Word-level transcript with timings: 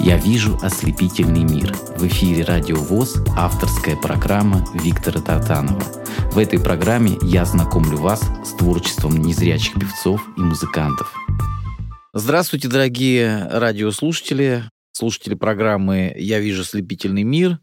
Я 0.00 0.16
вижу 0.16 0.56
ослепительный 0.62 1.42
мир. 1.42 1.74
В 1.96 2.06
эфире 2.06 2.44
Радио 2.44 2.76
ВОЗ 2.76 3.16
авторская 3.36 3.96
программа 3.96 4.64
Виктора 4.72 5.20
Татанова. 5.20 5.82
В 6.30 6.38
этой 6.38 6.60
программе 6.60 7.18
я 7.22 7.44
знакомлю 7.44 7.98
вас 7.98 8.22
с 8.44 8.52
творчеством 8.52 9.16
незрячих 9.16 9.74
певцов 9.74 10.22
и 10.36 10.40
музыкантов. 10.40 11.12
Здравствуйте, 12.14 12.68
дорогие 12.68 13.48
радиослушатели, 13.50 14.64
слушатели 14.92 15.34
программы 15.34 16.14
«Я 16.16 16.38
вижу 16.38 16.62
ослепительный 16.62 17.24
мир». 17.24 17.58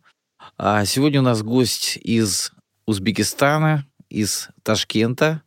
А 0.58 0.84
сегодня 0.86 1.22
у 1.22 1.24
нас 1.24 1.42
гость 1.42 1.98
из 2.04 2.52
Узбекистана, 2.86 3.86
из 4.10 4.50
Ташкента. 4.62 5.42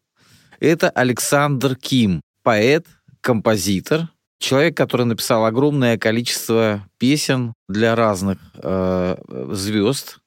Это 0.58 0.88
Александр 0.88 1.76
Ким, 1.76 2.22
поэт, 2.42 2.86
композитор, 3.20 4.08
человек, 4.38 4.76
который 4.76 5.06
написал 5.06 5.44
огромное 5.44 5.98
количество 5.98 6.88
песен 6.98 7.54
для 7.68 7.94
разных 7.94 8.38
э, 8.54 9.16
звезд. 9.52 10.18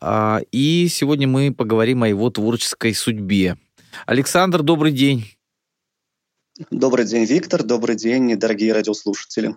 А, 0.00 0.40
и 0.52 0.88
сегодня 0.88 1.26
мы 1.26 1.52
поговорим 1.54 2.02
о 2.02 2.08
его 2.08 2.30
творческой 2.30 2.94
судьбе. 2.94 3.56
Александр, 4.04 4.62
добрый 4.62 4.92
день. 4.92 5.36
Добрый 6.70 7.04
день, 7.04 7.24
Виктор. 7.24 7.62
Добрый 7.62 7.96
день, 7.96 8.34
дорогие 8.36 8.72
радиослушатели. 8.72 9.54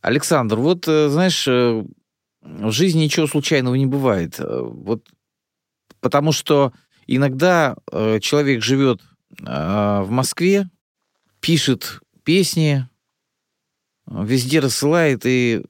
Александр, 0.00 0.56
вот 0.56 0.86
э, 0.88 1.08
знаешь, 1.08 1.46
э, 1.46 1.84
в 2.40 2.70
жизни 2.70 3.04
ничего 3.04 3.26
случайного 3.26 3.74
не 3.74 3.86
бывает. 3.86 4.38
Э, 4.38 4.60
вот 4.62 5.06
потому 6.00 6.32
что 6.32 6.72
иногда 7.06 7.76
человек 8.20 8.62
живет 8.62 9.00
в 9.40 10.06
Москве, 10.08 10.70
пишет 11.48 12.00
песни, 12.24 12.86
везде 14.06 14.60
рассылает 14.60 15.24
и 15.24 15.62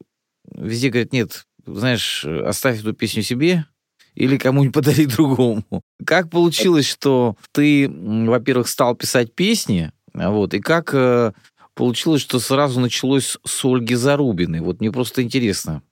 везде 0.52 0.88
говорит, 0.88 1.12
нет, 1.12 1.46
знаешь, 1.64 2.24
оставь 2.24 2.80
эту 2.80 2.94
песню 2.94 3.22
себе 3.22 3.64
или 4.16 4.38
кому-нибудь 4.38 4.74
подари 4.74 5.06
другому. 5.06 5.62
Как 6.04 6.30
получилось, 6.30 6.88
что 6.88 7.36
ты, 7.52 7.88
во-первых, 7.88 8.66
стал 8.66 8.96
писать 8.96 9.36
песни, 9.36 9.92
вот, 10.14 10.52
и 10.52 10.58
как 10.58 10.92
э, 10.94 11.30
получилось, 11.74 12.22
что 12.22 12.40
сразу 12.40 12.80
началось 12.80 13.36
с 13.46 13.64
Ольги 13.64 13.94
Зарубиной? 13.94 14.58
Вот 14.58 14.80
мне 14.80 14.90
просто 14.90 15.22
интересно. 15.22 15.84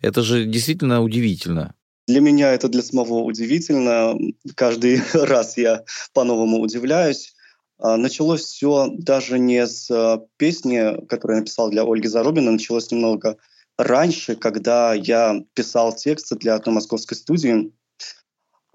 Это 0.00 0.22
же 0.22 0.46
действительно 0.46 1.02
удивительно. 1.02 1.74
Для 2.08 2.20
меня 2.20 2.52
это 2.52 2.70
для 2.70 2.82
самого 2.82 3.24
удивительно. 3.24 4.14
Каждый 4.54 5.02
раз 5.12 5.58
я 5.58 5.84
по-новому 6.14 6.60
удивляюсь. 6.60 7.33
А, 7.78 7.96
началось 7.96 8.42
все 8.42 8.88
даже 8.90 9.38
не 9.38 9.66
с 9.66 9.90
а, 9.90 10.24
песни, 10.36 11.04
которую 11.06 11.36
я 11.36 11.40
написал 11.40 11.70
для 11.70 11.82
Ольги 11.82 12.08
Зарубина, 12.08 12.52
началось 12.52 12.90
немного 12.90 13.36
раньше, 13.76 14.36
когда 14.36 14.94
я 14.94 15.42
писал 15.54 15.94
тексты 15.94 16.36
для 16.36 16.54
одной 16.54 16.76
московской 16.76 17.16
студии. 17.16 17.72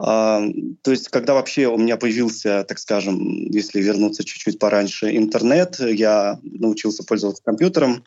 А, 0.01 0.41
то 0.81 0.91
есть, 0.91 1.09
когда 1.09 1.33
вообще 1.33 1.67
у 1.67 1.77
меня 1.77 1.97
появился, 1.97 2.63
так 2.63 2.79
скажем, 2.79 3.19
если 3.49 3.81
вернуться 3.81 4.23
чуть-чуть 4.23 4.57
пораньше, 4.59 5.15
интернет, 5.15 5.79
я 5.79 6.39
научился 6.41 7.03
пользоваться 7.03 7.43
компьютером, 7.43 8.05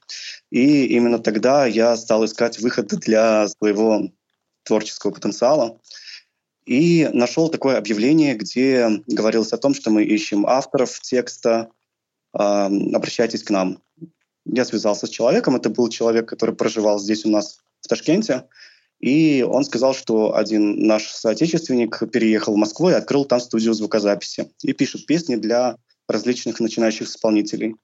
и 0.50 0.86
именно 0.86 1.18
тогда 1.18 1.66
я 1.66 1.96
стал 1.96 2.24
искать 2.24 2.58
выходы 2.60 2.96
для 2.96 3.48
своего 3.48 4.10
творческого 4.64 5.10
потенциала. 5.10 5.78
И 6.64 7.08
нашел 7.12 7.48
такое 7.48 7.76
объявление, 7.76 8.34
где 8.34 8.88
говорилось 9.06 9.52
о 9.52 9.58
том, 9.58 9.74
что 9.74 9.90
мы 9.90 10.04
ищем 10.04 10.46
авторов 10.46 11.00
текста, 11.00 11.70
э, 12.32 12.38
обращайтесь 12.38 13.42
к 13.42 13.50
нам. 13.50 13.82
Я 14.44 14.64
связался 14.64 15.06
с 15.06 15.10
человеком, 15.10 15.56
это 15.56 15.70
был 15.70 15.88
человек, 15.88 16.28
который 16.28 16.54
проживал 16.54 16.98
здесь 16.98 17.24
у 17.24 17.30
нас 17.30 17.58
в 17.80 17.88
Ташкенте, 17.88 18.44
и 19.00 19.42
он 19.42 19.64
сказал, 19.64 19.94
что 19.94 20.36
один 20.36 20.86
наш 20.86 21.08
соотечественник 21.08 22.00
переехал 22.12 22.54
в 22.54 22.58
Москву 22.58 22.90
и 22.90 22.94
открыл 22.94 23.24
там 23.24 23.40
студию 23.40 23.74
звукозаписи 23.74 24.52
и 24.62 24.72
пишет 24.72 25.06
песни 25.06 25.34
для 25.34 25.76
различных 26.08 26.60
начинающих 26.60 27.08
исполнителей, 27.08 27.74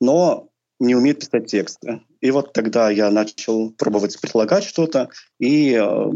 но 0.00 0.50
не 0.78 0.94
умеет 0.94 1.20
писать 1.20 1.46
тексты. 1.46 2.02
И 2.20 2.30
вот 2.30 2.52
тогда 2.52 2.90
я 2.90 3.10
начал 3.10 3.70
пробовать 3.70 4.20
предлагать 4.20 4.64
что-то, 4.64 5.08
и 5.38 5.72
э, 5.72 6.10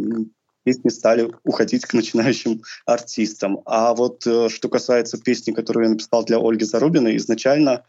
песни 0.65 0.89
стали 0.89 1.33
уходить 1.45 1.85
к 1.87 1.93
начинающим 1.93 2.63
артистам. 2.87 3.61
А 3.67 3.95
вот 3.95 4.27
э, 4.27 4.49
что 4.49 4.69
касается 4.69 5.19
песни, 5.19 5.53
которую 5.53 5.85
я 5.85 5.91
написал 5.91 6.25
для 6.25 6.39
Ольги 6.39 6.65
Зарубиной, 6.65 7.17
изначально 7.17 7.85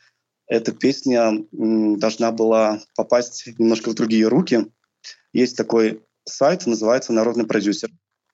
эта 0.47 0.72
песня 0.72 1.45
должна 1.51 2.31
была 2.31 2.81
попасть 2.95 3.47
немножко 3.57 3.89
в 3.89 3.95
другие 3.95 4.28
руки. 4.28 4.67
Есть 5.31 5.57
такой 5.57 6.01
сайт, 6.25 6.66
называется 6.66 7.13
«Народный 7.13 7.45
продюсер», 7.45 7.89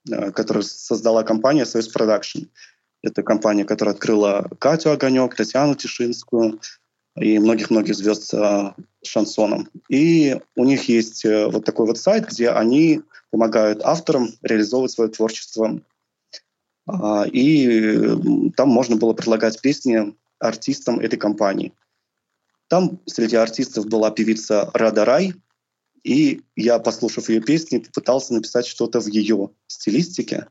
э, 0.09 0.31
который 0.31 0.63
создала 0.63 1.23
компания 1.23 1.65
«Союз 1.65 1.87
Продакшн». 1.89 2.45
Это 3.01 3.23
компания, 3.23 3.63
которая 3.63 3.95
открыла 3.95 4.49
Катю 4.59 4.91
Огонек, 4.91 5.35
Татьяну 5.35 5.75
Тишинскую 5.75 6.59
и 7.19 7.39
многих-многих 7.39 7.95
звезд 7.95 8.33
э, 8.33 8.73
шансоном. 9.03 9.69
И 9.89 10.39
у 10.55 10.63
них 10.65 10.89
есть 10.89 11.25
вот 11.25 11.65
такой 11.65 11.87
вот 11.87 11.97
сайт, 11.97 12.27
где 12.29 12.49
они 12.49 13.01
помогают 13.31 13.81
авторам 13.83 14.29
реализовывать 14.41 14.91
свое 14.91 15.09
творчество. 15.09 15.81
А, 16.87 17.25
и 17.31 18.51
там 18.55 18.69
можно 18.69 18.95
было 18.95 19.13
предлагать 19.13 19.61
песни 19.61 20.15
артистам 20.39 20.99
этой 20.99 21.17
компании. 21.17 21.73
Там 22.67 22.99
среди 23.05 23.35
артистов 23.35 23.87
была 23.87 24.11
певица 24.11 24.69
Рада 24.73 25.05
Рай, 25.05 25.33
и 26.03 26.41
я, 26.55 26.79
послушав 26.79 27.29
ее 27.29 27.41
песни, 27.41 27.79
попытался 27.79 28.33
написать 28.33 28.65
что-то 28.65 29.01
в 29.01 29.07
ее 29.07 29.49
стилистике, 29.67 30.47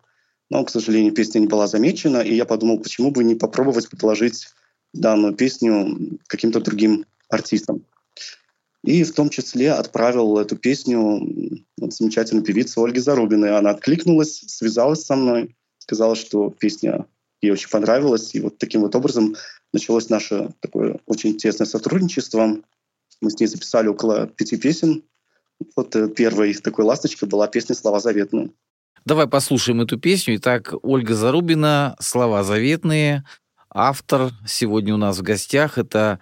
но, 0.51 0.65
к 0.65 0.71
сожалению, 0.71 1.15
песня 1.15 1.41
не 1.41 1.47
была 1.47 1.67
замечена, 1.67 2.19
и 2.19 2.35
я 2.35 2.45
подумал, 2.45 2.81
почему 2.81 3.11
бы 3.11 3.25
не 3.25 3.35
попробовать 3.35 3.89
предложить 3.89 4.49
данную 4.93 5.35
песню 5.35 6.19
каким-то 6.27 6.61
другим 6.61 7.05
артистам. 7.29 7.85
И 8.85 9.05
в 9.05 9.13
том 9.13 9.29
числе 9.29 9.73
отправил 9.73 10.39
эту 10.39 10.57
песню 10.57 11.65
вот, 11.77 11.93
замечательной 11.93 12.43
певице 12.43 12.79
Ольге 12.79 13.01
Зарубиной. 13.01 13.57
Она 13.57 13.71
откликнулась, 13.71 14.45
связалась 14.47 15.05
со 15.05 15.17
мной, 15.17 15.57
сказала, 15.79 16.15
что 16.15 16.51
песня 16.51 17.07
ей 17.43 17.51
очень 17.51 17.69
понравилась. 17.69 18.35
И 18.35 18.41
вот 18.41 18.59
таким 18.59 18.83
вот 18.83 18.95
образом 18.95 19.37
началось 19.73 20.09
наше 20.09 20.55
такое 20.61 21.01
очень 21.07 21.37
тесное 21.37 21.67
сотрудничество. 21.67 22.59
Мы 23.21 23.31
с 23.31 23.39
ней 23.39 23.47
записали 23.47 23.89
около 23.89 24.29
пяти 24.29 24.57
песен. 24.57 25.03
Вот 25.75 25.95
э, 25.97 26.09
первой 26.09 26.55
такой 26.55 26.85
ласточкой 26.85 27.29
была 27.29 27.49
песня 27.49 27.75
«Слова 27.75 27.99
заветные». 27.99 28.51
Давай 29.05 29.27
послушаем 29.27 29.81
эту 29.81 29.99
песню. 29.99 30.37
Итак, 30.37 30.73
Ольга 30.83 31.15
Зарубина 31.15 31.97
«Слова 31.99 32.45
заветные». 32.45 33.25
Автор 33.81 34.33
сегодня 34.45 34.93
у 34.93 34.97
нас 34.97 35.19
в 35.19 35.23
гостях. 35.23 35.79
Это 35.79 36.19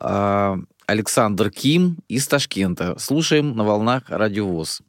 э, 0.00 0.56
Александр 0.86 1.50
Ким 1.50 1.98
из 2.06 2.28
Ташкента. 2.28 2.96
Слушаем 3.00 3.56
на 3.56 3.64
волнах 3.64 4.04
Радиовоз. 4.06 4.80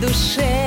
Душе. 0.00 0.65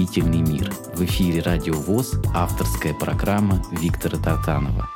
Вижу 0.00 0.10
ослепительный 0.10 0.40
мир. 0.40 0.72
В 0.94 1.04
эфире 1.04 1.42
Радио 1.42 1.74
ВОЗ 1.74 2.14
авторская 2.34 2.94
программа 2.94 3.62
Виктора 3.72 4.18
Тартанова. 4.18 4.88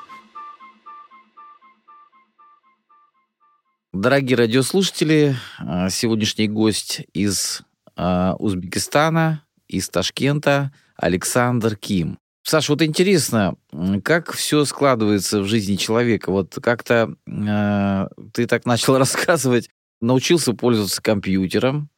Дорогие 3.93 4.37
радиослушатели, 4.37 5.37
а, 5.59 5.89
сегодняшний 5.91 6.49
гость 6.49 7.03
из 7.13 7.63
а, 7.97 8.35
Узбекистана, 8.39 9.45
из 9.69 9.89
Ташкента, 9.89 10.73
Александр 10.97 11.77
Ким. 11.77 12.19
Саш, 12.43 12.69
вот 12.69 12.83
интересно, 12.83 13.55
как 14.03 14.33
все 14.33 14.65
складывается 14.65 15.41
в 15.41 15.47
жизни 15.47 15.77
человека? 15.77 16.31
Вот 16.31 16.59
как-то 16.63 17.15
э, 17.27 18.09
ты 18.35 18.47
так 18.47 18.67
начал 18.67 18.99
рассказывать, 18.99 19.71
научился 20.03 20.53
пользоваться 20.53 21.01
компьютером, 21.01 21.89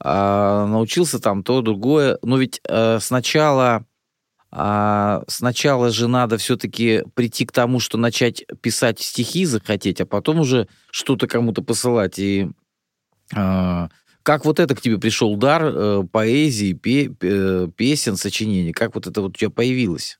а, 0.00 0.66
научился 0.66 1.18
там 1.18 1.42
то, 1.42 1.60
другое. 1.60 2.18
Но 2.22 2.38
ведь 2.38 2.60
э, 2.68 2.98
сначала, 3.00 3.84
а, 4.50 5.22
сначала 5.26 5.90
же 5.90 6.08
надо 6.08 6.38
все-таки 6.38 7.04
прийти 7.14 7.46
к 7.46 7.52
тому, 7.52 7.80
что 7.80 7.98
начать 7.98 8.44
писать 8.60 9.00
стихи 9.00 9.44
захотеть, 9.44 10.00
а 10.00 10.06
потом 10.06 10.40
уже 10.40 10.68
что-то 10.90 11.26
кому-то 11.26 11.62
посылать. 11.62 12.18
И 12.18 12.48
а, 13.34 13.88
как 14.22 14.44
вот 14.44 14.60
это 14.60 14.74
к 14.74 14.80
тебе 14.80 14.98
пришел 14.98 15.36
дар 15.36 15.62
э, 15.64 16.02
поэзии, 16.10 16.74
пе- 16.74 17.10
песен, 17.76 18.16
сочинений? 18.16 18.72
Как 18.72 18.94
вот 18.94 19.06
это 19.06 19.22
вот 19.22 19.30
у 19.30 19.38
тебя 19.38 19.50
появилось? 19.50 20.18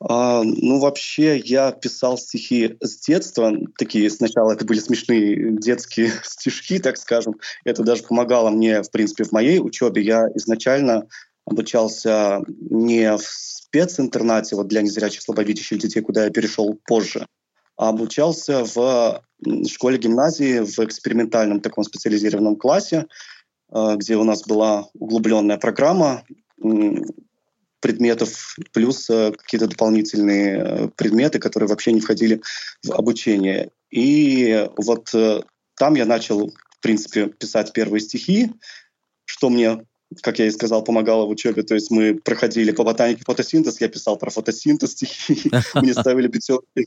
А, 0.00 0.42
ну, 0.42 0.78
вообще, 0.78 1.38
я 1.38 1.72
писал 1.72 2.18
стихи 2.18 2.76
с 2.80 3.00
детства. 3.00 3.52
Такие 3.78 4.10
сначала 4.10 4.52
это 4.52 4.64
были 4.64 4.78
смешные 4.78 5.52
детские 5.58 6.12
стишки, 6.22 6.78
так 6.78 6.96
скажем. 6.96 7.36
Это 7.64 7.82
даже 7.82 8.02
помогало 8.02 8.50
мне, 8.50 8.82
в 8.82 8.90
принципе, 8.90 9.24
в 9.24 9.32
моей 9.32 9.58
учебе. 9.58 10.02
Я 10.02 10.28
изначально 10.34 11.08
обучался 11.46 12.40
не 12.48 13.16
в 13.16 13.22
специнтернате 13.22 14.56
вот 14.56 14.68
для 14.68 14.82
незрячих 14.82 15.22
слабовидящих 15.22 15.78
детей, 15.78 16.00
куда 16.00 16.24
я 16.24 16.30
перешел 16.30 16.78
позже, 16.86 17.26
а 17.76 17.88
обучался 17.88 18.64
в 18.64 19.22
школе-гимназии 19.68 20.60
в 20.60 20.78
экспериментальном 20.80 21.60
таком 21.60 21.84
специализированном 21.84 22.56
классе, 22.56 23.06
э, 23.72 23.96
где 23.96 24.16
у 24.16 24.24
нас 24.24 24.42
была 24.44 24.88
углубленная 24.94 25.58
программа 25.58 26.24
предметов, 27.80 28.56
плюс 28.72 29.08
э, 29.10 29.32
какие-то 29.32 29.68
дополнительные 29.68 30.56
э, 30.56 30.88
предметы, 30.96 31.38
которые 31.38 31.68
вообще 31.68 31.92
не 31.92 32.00
входили 32.00 32.40
в 32.84 32.92
обучение. 32.92 33.70
И 33.90 34.68
вот 34.76 35.14
э, 35.14 35.42
там 35.76 35.94
я 35.94 36.06
начал, 36.06 36.48
в 36.48 36.80
принципе, 36.80 37.26
писать 37.26 37.72
первые 37.72 38.00
стихи, 38.00 38.50
что 39.24 39.50
мне 39.50 39.84
как 40.22 40.38
я 40.38 40.46
и 40.46 40.50
сказал, 40.52 40.84
помогало 40.84 41.26
в 41.26 41.30
учебе. 41.30 41.64
То 41.64 41.74
есть 41.74 41.90
мы 41.90 42.14
проходили 42.14 42.70
по 42.70 42.84
ботанике 42.84 43.24
фотосинтез, 43.26 43.80
я 43.80 43.88
писал 43.88 44.16
про 44.16 44.30
фотосинтез 44.30 44.92
стихи, 44.92 45.50
мне 45.74 45.92
ставили 45.94 46.28
пятерки. 46.28 46.86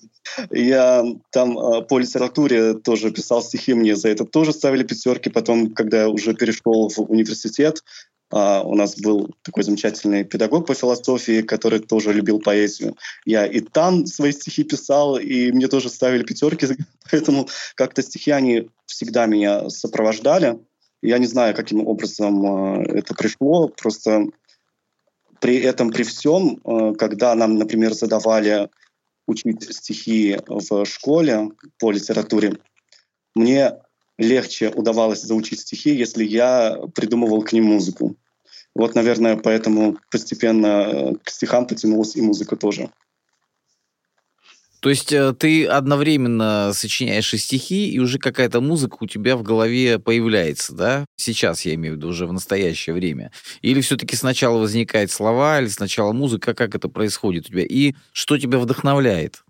Я 0.49 1.03
там 1.29 1.85
по 1.87 1.99
литературе 1.99 2.75
тоже 2.75 3.11
писал 3.11 3.43
стихи, 3.43 3.73
мне 3.73 3.97
за 3.97 4.07
это 4.07 4.23
тоже 4.23 4.53
ставили 4.53 4.83
пятерки. 4.83 5.29
Потом, 5.29 5.73
когда 5.73 6.03
я 6.03 6.09
уже 6.09 6.33
перешел 6.33 6.87
в 6.87 6.99
университет, 7.11 7.83
а, 8.31 8.61
у 8.63 8.75
нас 8.75 8.97
был 8.97 9.35
такой 9.41 9.63
замечательный 9.63 10.23
педагог 10.23 10.67
по 10.67 10.75
философии, 10.75 11.41
который 11.41 11.79
тоже 11.79 12.13
любил 12.13 12.39
поэзию. 12.39 12.95
Я 13.25 13.45
и 13.45 13.59
там 13.59 14.05
свои 14.05 14.31
стихи 14.31 14.63
писал, 14.63 15.17
и 15.17 15.51
мне 15.51 15.67
тоже 15.67 15.89
ставили 15.89 16.23
пятерки, 16.23 16.67
поэтому 17.11 17.47
как-то 17.75 18.01
стихи, 18.01 18.31
они 18.31 18.69
всегда 18.85 19.25
меня 19.25 19.69
сопровождали. 19.69 20.59
Я 21.01 21.17
не 21.17 21.27
знаю, 21.27 21.55
каким 21.55 21.87
образом 21.87 22.81
э, 22.81 22.99
это 22.99 23.15
пришло, 23.15 23.69
просто 23.69 24.25
при 25.39 25.57
этом, 25.57 25.91
при 25.91 26.03
всем, 26.03 26.59
э, 26.63 26.93
когда 26.95 27.33
нам, 27.35 27.55
например, 27.55 27.93
задавали 27.93 28.69
учить 29.25 29.75
стихи 29.75 30.37
в 30.47 30.85
школе 30.85 31.49
по 31.79 31.91
литературе, 31.91 32.57
мне 33.35 33.73
легче 34.19 34.69
удавалось 34.69 35.21
заучить 35.21 35.61
стихи, 35.61 35.95
если 35.95 36.23
я 36.23 36.77
придумывал 36.93 37.41
к 37.41 37.53
ним 37.53 37.65
музыку. 37.65 38.15
Вот, 38.75 38.93
наверное, 38.93 39.37
поэтому 39.37 39.97
постепенно 40.11 40.67
э, 40.67 41.13
к 41.23 41.29
стихам 41.29 41.65
потянулась 41.65 42.15
и 42.15 42.21
музыка 42.21 42.55
тоже. 42.55 42.91
То 44.81 44.89
есть 44.89 45.11
э, 45.11 45.33
ты 45.33 45.65
одновременно 45.65 46.71
сочиняешь 46.73 47.33
и 47.33 47.37
стихи, 47.37 47.89
и 47.89 47.99
уже 47.99 48.19
какая-то 48.19 48.61
музыка 48.61 48.97
у 49.01 49.07
тебя 49.07 49.35
в 49.35 49.43
голове 49.43 49.99
появляется, 49.99 50.73
да? 50.73 51.05
Сейчас 51.15 51.65
я 51.65 51.73
имею 51.75 51.95
в 51.95 51.97
виду 51.97 52.09
уже 52.09 52.27
в 52.27 52.33
настоящее 52.33 52.93
время. 52.93 53.31
Или 53.61 53.81
все-таки 53.81 54.15
сначала 54.15 54.57
возникают 54.59 55.11
слова, 55.11 55.59
или 55.59 55.67
сначала 55.67 56.11
музыка, 56.11 56.53
как 56.53 56.75
это 56.75 56.89
происходит 56.89 57.45
у 57.45 57.49
тебя? 57.49 57.63
И 57.63 57.95
что 58.13 58.37
тебя 58.37 58.59
вдохновляет? 58.59 59.43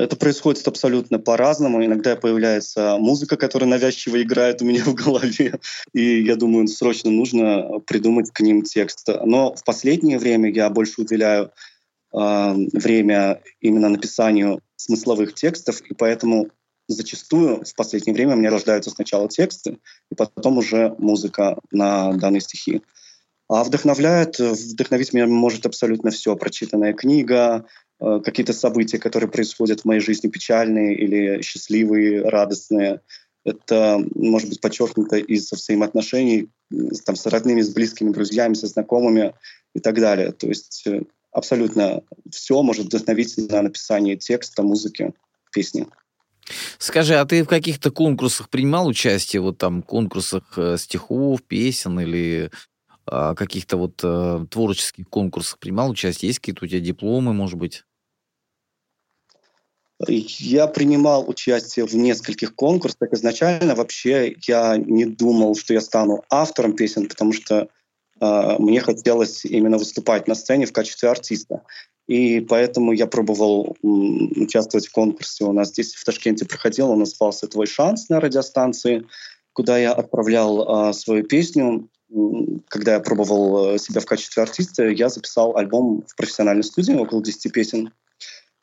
Это 0.00 0.16
происходит 0.16 0.66
абсолютно 0.66 1.18
по-разному. 1.18 1.84
Иногда 1.84 2.16
появляется 2.16 2.96
музыка, 2.98 3.36
которая 3.36 3.68
навязчиво 3.68 4.22
играет 4.22 4.62
у 4.62 4.64
меня 4.64 4.82
в 4.84 4.94
голове, 4.94 5.60
и 5.92 6.22
я 6.22 6.36
думаю, 6.36 6.68
срочно 6.68 7.10
нужно 7.10 7.80
придумать 7.86 8.30
к 8.30 8.40
ним 8.40 8.62
текст. 8.62 9.08
Но 9.24 9.54
в 9.54 9.62
последнее 9.62 10.18
время 10.18 10.50
я 10.50 10.70
больше 10.70 11.02
уделяю 11.02 11.52
э, 12.14 12.54
время 12.72 13.42
именно 13.60 13.90
написанию 13.90 14.62
смысловых 14.76 15.34
текстов, 15.34 15.82
и 15.82 15.92
поэтому 15.92 16.48
зачастую 16.88 17.62
в 17.66 17.74
последнее 17.74 18.14
время 18.14 18.34
у 18.34 18.38
меня 18.38 18.50
рождаются 18.50 18.90
сначала 18.90 19.28
тексты, 19.28 19.78
и 20.10 20.14
потом 20.14 20.56
уже 20.56 20.94
музыка 20.96 21.58
на 21.70 22.14
данные 22.14 22.40
стихи. 22.40 22.80
А 23.50 23.64
вдохновляет, 23.64 24.38
вдохновить 24.38 25.12
меня 25.12 25.26
может 25.26 25.66
абсолютно 25.66 26.10
все. 26.10 26.36
Прочитанная 26.36 26.94
книга, 26.94 27.66
какие-то 28.00 28.52
события, 28.52 28.98
которые 28.98 29.30
происходят 29.30 29.80
в 29.80 29.84
моей 29.84 30.00
жизни, 30.00 30.28
печальные 30.28 30.96
или 30.96 31.42
счастливые, 31.42 32.22
радостные. 32.22 33.00
Это 33.44 34.02
может 34.14 34.48
быть 34.48 34.60
подчеркнуто 34.60 35.16
из 35.16 35.50
взаимоотношений 35.52 36.48
там, 37.04 37.16
с 37.16 37.26
родными, 37.26 37.60
с 37.60 37.70
близкими 37.70 38.10
друзьями, 38.10 38.54
со 38.54 38.66
знакомыми 38.66 39.34
и 39.74 39.80
так 39.80 39.96
далее. 39.96 40.32
То 40.32 40.46
есть 40.46 40.82
э, 40.86 41.02
абсолютно 41.32 42.02
все 42.30 42.62
может 42.62 42.86
вдохновить 42.86 43.36
на 43.50 43.62
написание 43.62 44.16
текста, 44.16 44.62
музыки, 44.62 45.12
песни. 45.52 45.86
Скажи, 46.78 47.14
а 47.14 47.24
ты 47.24 47.44
в 47.44 47.48
каких-то 47.48 47.90
конкурсах 47.90 48.48
принимал 48.48 48.86
участие, 48.86 49.40
вот 49.40 49.58
там 49.58 49.82
конкурсах 49.82 50.54
э, 50.56 50.76
стихов, 50.78 51.42
песен 51.42 51.98
или 52.00 52.50
а, 53.06 53.34
каких-то 53.34 53.76
вот 53.76 54.00
а, 54.02 54.46
творческих 54.46 55.08
конкурсах 55.08 55.58
принимал 55.58 55.90
участие? 55.90 56.28
Есть 56.28 56.38
какие-то 56.40 56.64
у 56.64 56.68
тебя 56.68 56.80
дипломы, 56.80 57.32
может 57.32 57.58
быть? 57.58 57.84
Я 60.08 60.66
принимал 60.66 61.28
участие 61.28 61.86
в 61.86 61.94
нескольких 61.94 62.54
конкурсах. 62.54 63.12
Изначально 63.12 63.74
вообще 63.74 64.34
я 64.46 64.76
не 64.78 65.04
думал, 65.04 65.54
что 65.54 65.74
я 65.74 65.80
стану 65.80 66.24
автором 66.30 66.74
песен, 66.74 67.06
потому 67.06 67.32
что 67.32 67.68
э, 68.20 68.56
мне 68.58 68.80
хотелось 68.80 69.44
именно 69.44 69.76
выступать 69.76 70.26
на 70.26 70.34
сцене 70.34 70.64
в 70.64 70.72
качестве 70.72 71.10
артиста. 71.10 71.62
И 72.06 72.40
поэтому 72.40 72.92
я 72.92 73.06
пробовал 73.06 73.76
м, 73.84 74.32
участвовать 74.42 74.88
в 74.88 74.92
конкурсе. 74.92 75.44
У 75.44 75.52
нас 75.52 75.68
здесь 75.68 75.94
в 75.94 76.04
Ташкенте 76.04 76.46
проходил, 76.46 76.90
он 76.90 77.00
назывался 77.00 77.46
«Твой 77.46 77.66
шанс» 77.66 78.08
на 78.08 78.20
радиостанции, 78.20 79.06
куда 79.52 79.76
я 79.76 79.92
отправлял 79.92 80.88
э, 80.88 80.92
свою 80.94 81.24
песню. 81.24 81.90
Когда 82.68 82.94
я 82.94 83.00
пробовал 83.00 83.78
себя 83.78 84.00
в 84.00 84.06
качестве 84.06 84.42
артиста, 84.42 84.88
я 84.88 85.10
записал 85.10 85.56
альбом 85.56 86.02
в 86.08 86.16
профессиональной 86.16 86.64
студии, 86.64 86.94
около 86.94 87.22
10 87.22 87.52
песен. 87.52 87.92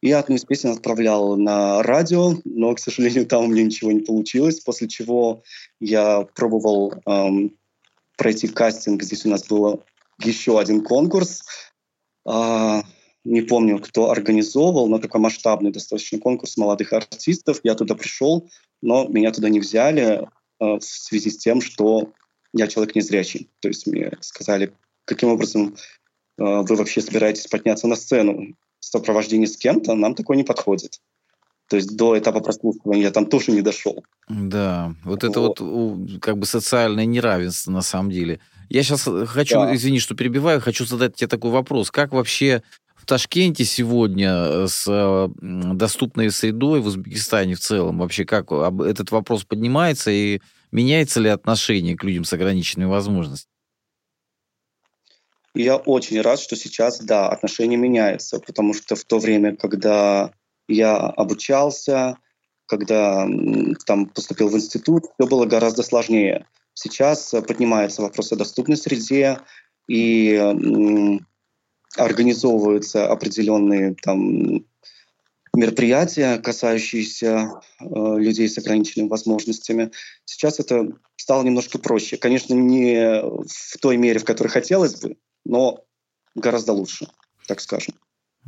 И 0.02 0.12
одну 0.12 0.36
из 0.36 0.46
песен 0.46 0.70
отправлял 0.70 1.36
на 1.38 1.82
радио, 1.82 2.36
но, 2.46 2.76
к 2.76 2.80
сожалению, 2.80 3.26
там 3.26 3.46
у 3.46 3.48
меня 3.48 3.64
ничего 3.64 3.92
не 3.92 4.02
получилось, 4.02 4.60
после 4.60 4.88
чего 4.88 5.42
я 5.80 6.22
пробовал 6.36 6.94
эм, 7.06 7.56
пройти 8.16 8.48
кастинг. 8.48 9.02
Здесь 9.02 9.26
у 9.26 9.30
нас 9.30 9.48
был 9.48 9.84
еще 10.24 10.60
один 10.60 10.84
конкурс. 10.84 11.44
Э, 12.30 12.82
не 13.24 13.42
помню, 13.42 13.80
кто 13.80 14.12
организовывал, 14.12 14.88
но 14.88 15.00
такой 15.00 15.20
масштабный 15.20 15.72
достаточно 15.72 16.20
конкурс 16.20 16.58
молодых 16.58 16.94
артистов. 16.94 17.60
Я 17.64 17.74
туда 17.74 17.96
пришел, 17.96 18.48
но 18.84 19.08
меня 19.08 19.32
туда 19.32 19.50
не 19.50 19.60
взяли 19.60 20.22
э, 20.22 20.26
в 20.60 20.82
связи 20.82 21.32
с 21.32 21.38
тем, 21.38 21.60
что 21.60 22.12
я 22.54 22.68
человек 22.68 22.96
незрячий. 22.96 23.50
То 23.62 23.68
есть 23.68 23.88
мне 23.88 24.12
сказали, 24.22 24.74
каким 25.06 25.30
образом 25.30 25.76
э, 26.38 26.44
вы 26.44 26.76
вообще 26.76 27.02
собираетесь 27.02 27.48
подняться 27.48 27.88
на 27.88 27.96
сцену 27.96 28.56
сопровождении 28.88 29.46
с 29.46 29.58
кем-то 29.58 29.94
нам 29.96 30.16
такое 30.16 30.38
не 30.38 30.44
подходит. 30.44 31.00
То 31.70 31.76
есть 31.76 31.98
до 31.98 32.18
этапа 32.18 32.40
прослушивания 32.40 33.04
я 33.04 33.12
там 33.12 33.26
тоже 33.26 33.52
не 33.52 33.62
дошел. 33.62 34.04
Да, 34.30 34.96
вот, 35.04 35.24
вот. 35.24 35.30
это 35.30 35.40
вот 35.40 36.22
как 36.22 36.38
бы 36.38 36.46
социальное 36.46 37.06
неравенство 37.06 37.72
на 37.72 37.82
самом 37.82 38.10
деле. 38.12 38.40
Я 38.70 38.84
сейчас 38.84 39.08
хочу, 39.28 39.56
да. 39.56 39.76
извини, 39.76 40.00
что 40.00 40.16
перебиваю, 40.16 40.62
хочу 40.62 40.86
задать 40.86 41.16
тебе 41.16 41.28
такой 41.28 41.52
вопрос. 41.52 41.92
Как 41.92 42.14
вообще 42.14 42.64
в 42.96 43.06
Ташкенте 43.06 43.64
сегодня 43.66 44.32
э, 44.32 44.68
с 44.68 45.30
доступной 45.42 46.32
средой 46.32 46.82
в 46.82 46.88
Узбекистане 46.88 47.56
в 47.56 47.60
целом 47.60 48.00
вообще 48.00 48.26
как 48.26 48.52
этот 48.52 49.12
вопрос 49.12 49.44
поднимается 49.44 50.12
и 50.12 50.42
меняется 50.72 51.20
ли 51.20 51.30
отношение 51.30 51.96
к 51.96 52.04
людям 52.04 52.24
с 52.24 52.34
ограниченными 52.34 52.90
возможностями? 52.90 53.57
И 55.58 55.64
я 55.64 55.78
очень 55.78 56.22
рад, 56.22 56.40
что 56.40 56.56
сейчас, 56.56 57.00
да, 57.00 57.28
отношения 57.30 57.78
меняются, 57.78 58.40
потому 58.40 58.76
что 58.76 58.96
в 58.96 59.04
то 59.06 59.18
время, 59.18 59.56
когда 59.56 60.32
я 60.68 60.98
обучался, 60.98 62.20
когда 62.68 63.28
там 63.88 64.06
поступил 64.06 64.50
в 64.50 64.56
институт, 64.56 65.06
все 65.06 65.28
было 65.28 65.48
гораздо 65.48 65.82
сложнее. 65.82 66.46
Сейчас 66.76 67.34
поднимается 67.48 68.04
вопрос 68.04 68.32
о 68.32 68.36
доступной 68.36 68.78
среде, 68.78 69.40
и 69.88 70.40
организовываются 71.96 73.08
определенные 73.08 73.96
там 73.96 74.64
мероприятия, 75.56 76.38
касающиеся 76.38 77.62
э, 77.80 78.20
людей 78.20 78.48
с 78.48 78.60
ограниченными 78.60 79.10
возможностями. 79.10 79.90
Сейчас 80.24 80.60
это 80.60 80.90
стало 81.16 81.42
немножко 81.42 81.80
проще. 81.80 82.18
Конечно, 82.18 82.54
не 82.54 83.22
в 83.24 83.78
той 83.80 83.98
мере, 83.98 84.20
в 84.20 84.26
которой 84.26 84.50
хотелось 84.50 85.00
бы, 85.00 85.16
но 85.48 85.80
гораздо 86.36 86.74
лучше, 86.74 87.08
так 87.48 87.62
скажем. 87.62 87.96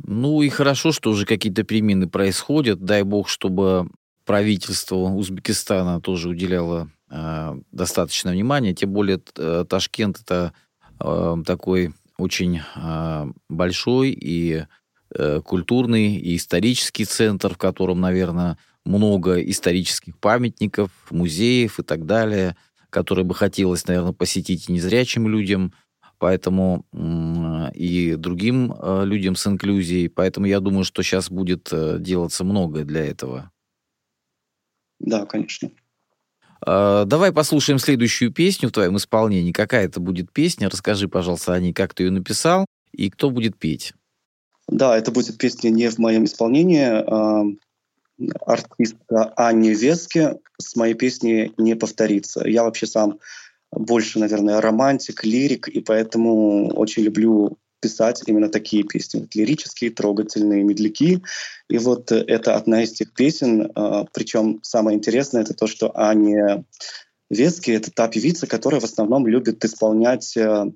Ну 0.02 0.42
и 0.42 0.48
хорошо, 0.48 0.92
что 0.92 1.10
уже 1.10 1.26
какие-то 1.26 1.62
перемены 1.62 2.08
происходят. 2.08 2.84
Дай 2.84 3.02
бог, 3.02 3.28
чтобы 3.28 3.90
правительство 4.24 4.96
Узбекистана 4.96 6.00
тоже 6.00 6.28
уделяло 6.28 6.90
э, 7.10 7.54
достаточно 7.72 8.30
внимания. 8.30 8.74
Тем 8.74 8.92
более 8.92 9.20
э, 9.36 9.64
Ташкент 9.68 10.20
это 10.20 10.52
э, 11.00 11.36
такой 11.44 11.92
очень 12.16 12.60
э, 12.60 13.26
большой 13.48 14.10
и 14.10 14.64
э, 15.14 15.40
культурный 15.42 16.16
и 16.16 16.36
исторический 16.36 17.04
центр, 17.04 17.54
в 17.54 17.58
котором, 17.58 18.00
наверное, 18.00 18.58
много 18.84 19.42
исторических 19.42 20.18
памятников, 20.18 20.90
музеев 21.10 21.80
и 21.80 21.82
так 21.82 22.06
далее, 22.06 22.56
которые 22.88 23.24
бы 23.24 23.34
хотелось, 23.34 23.86
наверное, 23.86 24.12
посетить 24.12 24.68
незрячим 24.68 25.28
людям 25.28 25.74
поэтому 26.20 26.84
и 27.74 28.14
другим 28.16 28.72
э, 28.72 29.04
людям 29.04 29.34
с 29.34 29.46
инклюзией. 29.46 30.08
Поэтому 30.08 30.46
я 30.46 30.60
думаю, 30.60 30.84
что 30.84 31.02
сейчас 31.02 31.30
будет 31.30 31.70
э, 31.72 31.96
делаться 31.98 32.44
многое 32.44 32.84
для 32.84 33.04
этого. 33.04 33.50
Да, 35.00 35.24
конечно. 35.24 35.70
А, 36.64 37.04
давай 37.06 37.32
послушаем 37.32 37.78
следующую 37.78 38.32
песню 38.32 38.68
в 38.68 38.72
твоем 38.72 38.96
исполнении. 38.98 39.52
Какая 39.52 39.86
это 39.86 39.98
будет 39.98 40.30
песня? 40.30 40.68
Расскажи, 40.68 41.08
пожалуйста, 41.08 41.54
о 41.54 41.60
ней, 41.60 41.72
как 41.72 41.94
ты 41.94 42.04
ее 42.04 42.10
написал 42.10 42.66
и 42.92 43.08
кто 43.10 43.30
будет 43.30 43.58
петь. 43.58 43.94
Да, 44.68 44.96
это 44.96 45.10
будет 45.10 45.38
песня 45.38 45.70
не 45.70 45.90
в 45.90 45.98
моем 45.98 46.24
исполнении. 46.24 46.86
А, 46.86 47.44
артистка 48.46 49.32
Анни 49.36 49.70
Вески 49.70 50.36
с 50.58 50.76
моей 50.76 50.94
песней 50.94 51.54
«Не 51.56 51.74
повторится». 51.74 52.46
Я 52.46 52.64
вообще 52.64 52.86
сам 52.86 53.18
больше, 53.72 54.18
наверное, 54.18 54.60
романтик, 54.60 55.24
лирик, 55.24 55.68
и 55.68 55.80
поэтому 55.80 56.68
очень 56.74 57.02
люблю 57.04 57.58
писать 57.80 58.22
именно 58.26 58.48
такие 58.48 58.84
песни, 58.84 59.20
вот 59.20 59.34
лирические, 59.34 59.90
трогательные, 59.90 60.62
медляки. 60.62 61.22
И 61.68 61.78
вот 61.78 62.12
это 62.12 62.56
одна 62.56 62.82
из 62.82 62.92
тех 62.92 63.12
песен, 63.14 63.70
а, 63.74 64.04
причем 64.12 64.60
самое 64.62 64.98
интересное 64.98 65.42
это 65.42 65.54
то, 65.54 65.66
что 65.66 65.90
Аня 65.96 66.64
Вески— 67.30 67.70
это 67.72 67.90
та 67.90 68.08
певица, 68.08 68.46
которая 68.46 68.80
в 68.80 68.84
основном 68.84 69.26
любит 69.26 69.64
исполнять 69.64 70.36
а, 70.36 70.66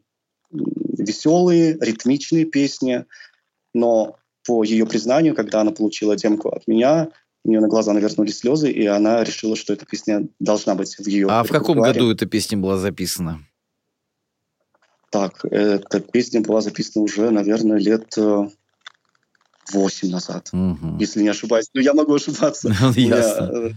веселые, 0.51 1.77
ритмичные 1.81 2.45
песни, 2.47 3.05
но 3.75 4.17
по 4.47 4.63
ее 4.63 4.87
признанию, 4.87 5.35
когда 5.35 5.61
она 5.61 5.73
получила 5.73 6.17
демку 6.17 6.49
от 6.51 6.67
меня, 6.67 7.09
у 7.45 7.51
нее 7.51 7.61
на 7.61 7.69
глаза 7.69 7.93
навернулись 7.93 8.39
слезы, 8.39 8.71
и 8.71 8.87
она 8.87 9.23
решила, 9.23 9.55
что 9.55 9.75
эта 9.75 9.85
песня 9.85 10.27
должна 10.41 10.75
быть 10.75 10.97
в 10.97 11.07
ее 11.07 11.29
А 11.29 11.45
в 11.45 11.51
каком 11.51 11.79
году 11.81 12.11
эта 12.11 12.27
песня 12.27 12.57
была 12.57 12.79
записана? 12.79 13.47
Так, 15.11 15.45
эта 15.45 16.01
песня 16.01 16.41
была 16.41 16.61
записана 16.61 17.05
уже, 17.05 17.31
наверное, 17.31 17.79
лет 17.79 18.15
э, 18.17 18.49
восемь 19.73 20.11
назад, 20.11 20.49
угу. 20.53 20.97
если 20.99 21.23
не 21.23 21.29
ошибаюсь. 21.29 21.67
Но 21.73 21.81
я 21.81 21.93
могу 21.93 22.15
ошибаться. 22.15 22.69
Ясно. 22.97 23.77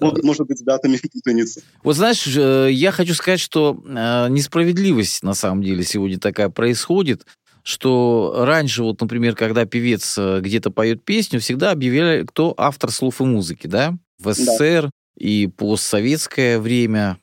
Э, 0.00 0.06
может 0.22 0.46
быть, 0.46 0.62
датами 0.62 0.96
путаница. 1.12 1.62
Вот 1.82 1.96
знаешь, 1.96 2.24
э, 2.36 2.68
я 2.70 2.92
хочу 2.92 3.14
сказать, 3.14 3.40
что 3.40 3.82
несправедливость 4.28 5.22
на 5.22 5.34
самом 5.34 5.62
деле 5.62 5.82
сегодня 5.82 6.20
такая 6.20 6.50
происходит 6.50 7.26
что 7.66 8.32
раньше, 8.46 8.84
вот, 8.84 9.00
например, 9.00 9.34
когда 9.34 9.66
певец 9.66 10.16
э, 10.16 10.38
где-то 10.40 10.70
поет 10.70 11.04
песню, 11.04 11.40
всегда 11.40 11.72
объявляли, 11.72 12.24
кто 12.24 12.54
автор 12.56 12.92
слов 12.92 13.20
и 13.20 13.24
музыки, 13.24 13.66
да? 13.66 13.98
В 14.20 14.32
СССР 14.32 14.82
да. 14.82 14.90
и 15.18 15.48
постсоветское 15.48 16.60
время. 16.60 17.18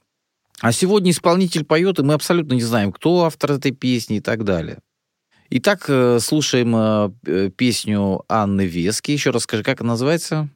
А 0.60 0.74
сегодня 0.74 1.12
исполнитель 1.12 1.64
поет, 1.64 2.00
и 2.00 2.04
мы 2.04 2.14
абсолютно 2.14 2.56
не 2.56 2.62
знаем, 2.62 2.92
кто 2.92 3.24
автор 3.24 3.54
этой 3.54 3.72
песни 3.72 4.18
и 4.18 4.20
так 4.20 4.44
далее. 4.44 4.80
Итак, 5.50 5.86
э, 5.88 6.20
слушаем 6.20 6.76
э, 7.26 7.50
песню 7.52 8.26
Анны 8.28 8.66
Вески. 8.66 9.12
Еще 9.12 9.30
раз 9.30 9.44
скажи, 9.44 9.64
как 9.64 9.80
она 9.80 9.92
называется? 9.92 10.50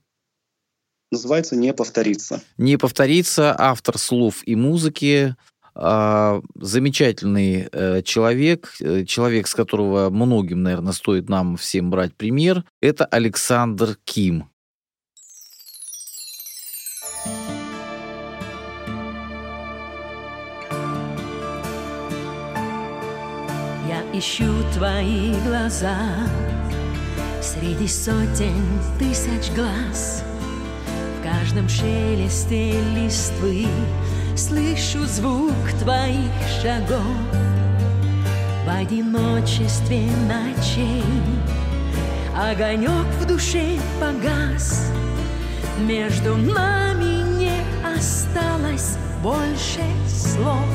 Называется 1.11 1.55
«Не 1.55 1.73
повторится». 1.73 2.43
«Не 2.57 2.75
повторится». 2.75 3.55
Автор 3.57 3.97
слов 3.97 4.45
и 4.45 4.57
музыки 4.57 5.37
замечательный 5.79 7.69
э, 7.71 8.01
человек, 8.01 8.73
э, 8.81 9.05
человек, 9.05 9.47
с 9.47 9.53
которого 9.53 10.09
многим, 10.09 10.63
наверное, 10.63 10.91
стоит 10.91 11.29
нам 11.29 11.55
всем 11.55 11.91
брать 11.91 12.15
пример, 12.15 12.63
это 12.81 13.05
Александр 13.05 13.97
Ким. 14.03 14.49
ищу 24.13 24.45
твои 24.73 25.31
глаза 25.45 25.95
Среди 27.39 27.87
сотен 27.87 28.63
тысяч 28.97 29.51
глаз 29.55 30.23
В 31.19 31.23
каждом 31.23 31.69
шелесте 31.69 32.81
листвы 32.95 33.67
Слышу 34.37 35.03
звук 35.07 35.71
твоих 35.79 36.29
шагов. 36.61 37.01
В 38.67 38.69
одиночестве 38.69 40.03
ночей 40.27 41.03
Огонек 42.35 43.07
в 43.19 43.25
душе 43.25 43.79
погас. 43.99 44.91
Между 45.79 46.35
нами 46.37 47.39
не 47.39 47.51
осталось 47.83 48.97
больше 49.23 49.81
слов. 50.07 50.67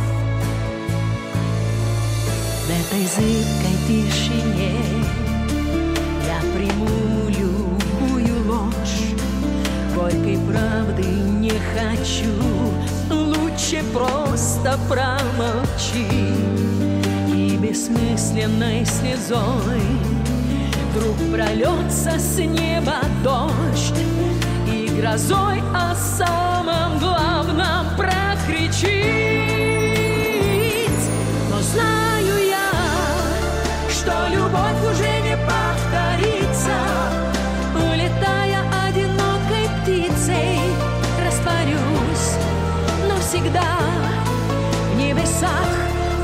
В 2.67 2.69
этой 2.69 3.07
зыбкой 3.07 3.77
тишине 3.87 4.75
Я 6.27 6.41
приму 6.53 7.29
любую 7.29 8.45
ложь. 8.51 9.15
Горькой 9.95 10.37
правды 10.49 11.05
не 11.05 11.51
хочу 11.51 12.62
Лучше 13.53 13.83
просто 13.93 14.79
промолчи 14.89 16.09
И 17.29 17.57
бессмысленной 17.59 18.87
слезой 18.87 19.83
Вдруг 20.91 21.17
прольется 21.31 22.19
с 22.19 22.39
неба 22.39 22.97
дождь 23.23 24.01
И 24.73 24.89
грозой 24.99 25.63
о 25.75 25.95
самом 25.95 26.99
главном 26.99 27.95
прокричит 27.97 29.32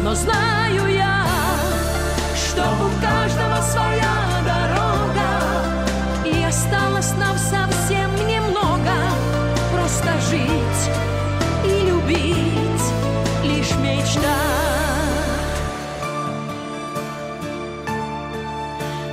Но 0.02 0.14
знаю 0.14 0.86
я, 0.86 1.26
что 2.34 2.62
у 2.62 3.00
каждого 3.00 3.60
своя 3.62 4.14
дорога. 4.44 5.28
И 6.24 6.44
осталось 6.44 7.12
нам 7.18 7.36
совсем 7.36 8.14
немного. 8.26 8.92
Просто 9.74 10.08
жить 10.30 10.90
и 11.64 11.88
любить 11.88 12.86
лишь 13.44 13.74
мечта. 13.76 14.36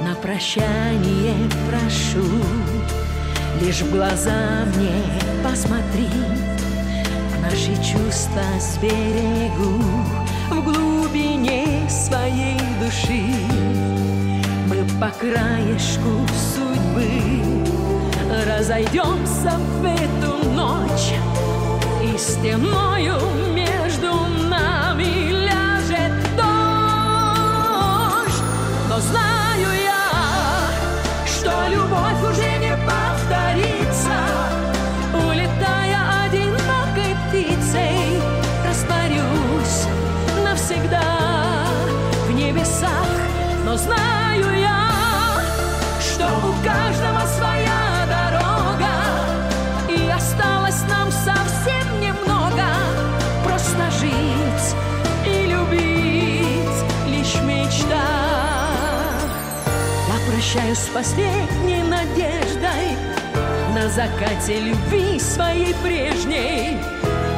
На 0.03 0.15
прощание 0.15 1.35
прошу 1.69 2.25
Лишь 3.61 3.81
в 3.81 3.91
глаза 3.91 4.65
мне 4.75 5.01
посмотри. 5.43 6.09
Наши 7.41 7.75
чувства 7.77 8.43
сберегу 8.59 9.81
В 10.49 10.61
глубине 10.61 11.89
своей 11.89 12.59
души. 12.79 13.23
Мы 14.67 14.85
по 14.99 15.09
краешку 15.09 16.25
судьбы 16.53 17.45
Разойдемся 18.47 19.51
в 19.79 19.85
эту 19.85 20.49
ночь 20.49 21.13
И 22.03 22.17
стеною 22.17 23.19
между 23.53 24.13
нами 24.49 25.31
ляжет 25.45 26.13
дождь. 26.35 26.45
Но 28.89 28.99
знаю 28.99 29.69
я, 29.83 30.09
что 31.25 31.51
любовь 31.69 32.23
уже 32.31 32.34
Прощаюсь 60.75 60.79
с 60.79 60.87
последней 60.89 61.83
надеждой 61.83 62.97
На 63.73 63.89
закате 63.89 64.59
любви 64.59 65.19
своей 65.19 65.73
прежней. 65.75 66.77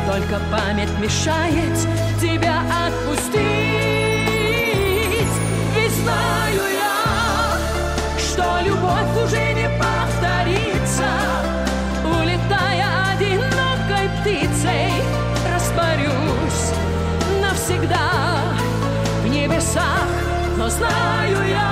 Только 0.10 0.40
память 0.52 0.90
мешает 1.00 1.78
тебя 2.22 2.62
отпустить. 2.88 3.38
Ведь 5.76 5.92
знаю 5.92 6.62
я, 6.74 7.58
что 8.18 8.60
любовь 8.64 9.26
уже 9.26 9.54
не 9.54 9.70
повторится 9.78 11.10
Улетая 12.06 12.88
одинокой 13.12 14.10
птицей 14.22 14.92
Растворюсь 15.54 16.72
навсегда 17.42 18.10
в 19.24 19.28
небесах. 19.28 20.08
Но 20.58 20.70
знаю 20.70 21.50
я, 21.50 21.67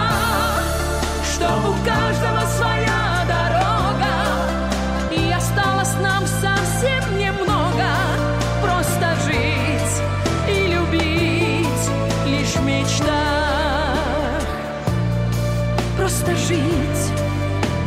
жить 16.47 17.11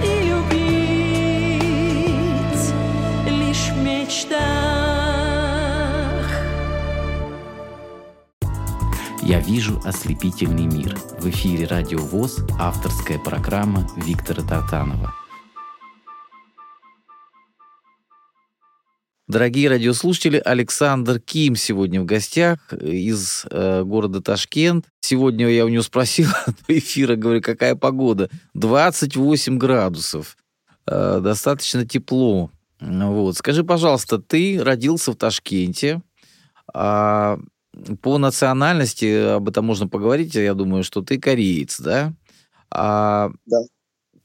и 0.02 0.28
любить 0.28 0.74
лишь 3.26 3.70
в 3.70 3.76
мечтах 3.84 4.38
«Я 9.22 9.38
вижу 9.40 9.80
ослепительный 9.84 10.66
мир». 10.66 10.98
В 11.20 11.28
эфире 11.28 11.66
«Радио 11.66 11.98
ВОЗ» 11.98 12.38
авторская 12.58 13.18
программа 13.18 13.86
Виктора 13.96 14.42
Тартанова. 14.42 15.14
Дорогие 19.28 19.68
радиослушатели, 19.68 20.40
Александр 20.42 21.20
Ким 21.20 21.54
сегодня 21.54 22.00
в 22.00 22.06
гостях 22.06 22.72
из 22.72 23.44
э, 23.50 23.82
города 23.84 24.22
Ташкент. 24.22 24.86
Сегодня 25.00 25.50
я 25.50 25.66
у 25.66 25.68
него 25.68 25.82
спросил 25.82 26.28
до 26.66 26.78
эфира, 26.78 27.14
говорю, 27.14 27.42
какая 27.42 27.74
погода? 27.74 28.30
28 28.54 29.58
градусов. 29.58 30.38
Э, 30.86 31.20
достаточно 31.22 31.86
тепло. 31.86 32.50
Вот. 32.80 33.36
Скажи, 33.36 33.64
пожалуйста, 33.64 34.16
ты 34.18 34.64
родился 34.64 35.12
в 35.12 35.16
Ташкенте, 35.16 36.00
а 36.72 37.38
по 38.00 38.16
национальности, 38.16 39.34
об 39.34 39.46
этом 39.46 39.66
можно 39.66 39.86
поговорить, 39.88 40.36
я 40.36 40.54
думаю, 40.54 40.82
что 40.84 41.02
ты 41.02 41.20
кореец, 41.20 41.78
да? 41.80 42.14
А, 42.70 43.28
Да. 43.44 43.58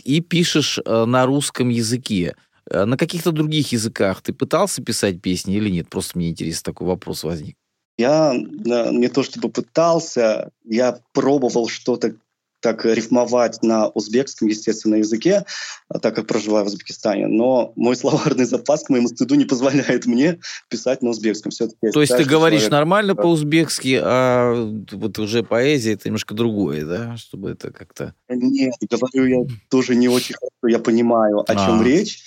И 0.06 0.22
пишешь 0.22 0.80
э, 0.80 1.06
на 1.06 1.26
русском 1.26 1.68
языке. 1.68 2.36
Э, 2.69 2.86
На 2.86 2.97
каких-то 2.97 3.32
других 3.32 3.71
языках 3.71 4.21
ты 4.21 4.34
пытался 4.34 4.82
писать 4.82 5.21
песни 5.21 5.56
или 5.56 5.69
нет? 5.69 5.89
Просто 5.89 6.17
мне 6.17 6.30
интересно, 6.30 6.71
такой 6.71 6.88
вопрос 6.88 7.23
возник. 7.23 7.56
Я 7.97 8.34
не 8.34 9.08
то 9.08 9.21
чтобы 9.21 9.49
пытался, 9.49 10.52
я 10.63 10.99
пробовал 11.13 11.67
что-то 11.67 12.15
так 12.63 12.86
рифмовать 12.86 13.62
на 13.62 13.89
узбекском, 13.89 14.47
естественно, 14.47 14.95
языке, 14.95 15.45
а, 15.89 15.99
так 15.99 16.15
как 16.15 16.28
проживаю 16.28 16.63
в 16.63 16.69
Узбекистане. 16.69 17.28
Но 17.28 17.73
мой 17.76 17.95
словарный 17.97 18.45
запас, 18.45 18.84
к 18.84 18.89
моему 18.89 19.10
стыду, 19.10 19.36
не 19.36 19.45
позволяет 19.45 20.06
мне 20.06 20.39
писать 20.69 21.02
на 21.04 21.10
узбекском. 21.10 21.52
Все-таки 21.52 21.91
То 21.91 22.02
есть 22.02 22.15
ты 22.15 22.23
говоришь 22.23 22.69
нормально 22.69 23.15
по-узбекски, 23.15 23.99
а 24.02 24.54
вот 24.91 25.19
уже 25.19 25.43
поэзия 25.43 25.93
это 25.93 26.08
немножко 26.08 26.34
другое, 26.34 26.86
да? 26.86 27.17
Чтобы 27.17 27.52
это 27.52 27.71
как-то... 27.71 28.15
Нет, 28.30 28.73
говорю 28.89 29.26
я 29.26 29.45
тоже 29.69 29.95
не 29.95 30.08
очень 30.08 30.36
хорошо, 30.36 30.67
я 30.67 30.80
понимаю, 30.80 31.43
о 31.45 31.54
чем 31.54 31.82
А. 31.82 31.84
речь. 31.84 32.23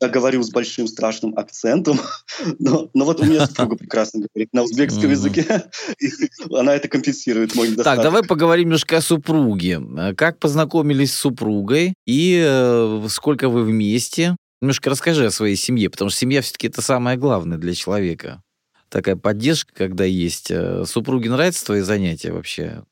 Я 0.00 0.08
говорю 0.08 0.42
с 0.42 0.50
большим 0.50 0.86
страшным 0.88 1.36
акцентом, 1.38 1.98
но, 2.58 2.90
но 2.92 3.04
вот 3.04 3.20
у 3.20 3.24
меня 3.24 3.46
супруга 3.46 3.76
прекрасно 3.78 4.26
говорит 4.32 4.52
на 4.52 4.62
узбекском 4.62 5.10
языке, 5.10 5.70
и 5.98 6.08
она 6.54 6.74
это 6.74 6.88
компенсирует 6.88 7.54
мой 7.54 7.68
Так, 7.68 7.72
недостаток. 7.72 8.02
давай 8.04 8.22
поговорим 8.22 8.66
немножко 8.66 8.98
о 8.98 9.00
супруге. 9.00 9.80
Как 10.16 10.38
познакомились 10.38 11.14
с 11.14 11.18
супругой 11.18 11.94
и 12.06 12.42
э, 12.46 13.06
сколько 13.08 13.48
вы 13.48 13.62
вместе? 13.62 14.36
Немножко 14.60 14.90
расскажи 14.90 15.26
о 15.26 15.30
своей 15.30 15.56
семье, 15.56 15.88
потому 15.90 16.10
что 16.10 16.20
семья 16.20 16.42
все-таки 16.42 16.66
это 16.66 16.82
самое 16.82 17.16
главное 17.16 17.58
для 17.58 17.74
человека. 17.74 18.42
Такая 18.88 19.16
поддержка, 19.16 19.72
когда 19.74 20.04
есть. 20.04 20.50
Э, 20.50 20.84
Супруге 20.86 21.30
нравятся 21.30 21.66
твои 21.66 21.80
занятия 21.80 22.32
вообще? 22.32 22.82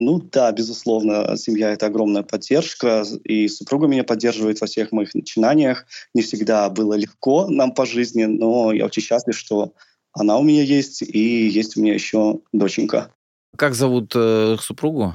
Ну 0.00 0.18
да, 0.18 0.50
безусловно, 0.50 1.36
семья— 1.36 1.70
это 1.72 1.86
огромная 1.86 2.22
поддержка, 2.22 3.04
и 3.22 3.48
супруга 3.48 3.86
меня 3.86 4.02
поддерживает 4.02 4.58
во 4.62 4.66
всех 4.66 4.92
моих 4.92 5.14
начинаниях. 5.14 5.84
Не 6.14 6.22
всегда 6.22 6.70
было 6.70 6.94
легко 6.94 7.48
нам 7.48 7.72
по 7.74 7.84
жизни, 7.84 8.24
но 8.24 8.72
я 8.72 8.86
очень 8.86 9.02
счастлив, 9.02 9.36
что 9.36 9.74
она 10.12 10.38
у 10.38 10.42
меня 10.42 10.62
есть, 10.62 11.02
и 11.02 11.48
есть 11.48 11.76
у 11.76 11.82
меня 11.82 11.92
еще 11.92 12.40
доченька. 12.52 13.12
Как 13.56 13.74
зовут 13.74 14.12
э, 14.16 14.56
супругу? 14.58 15.14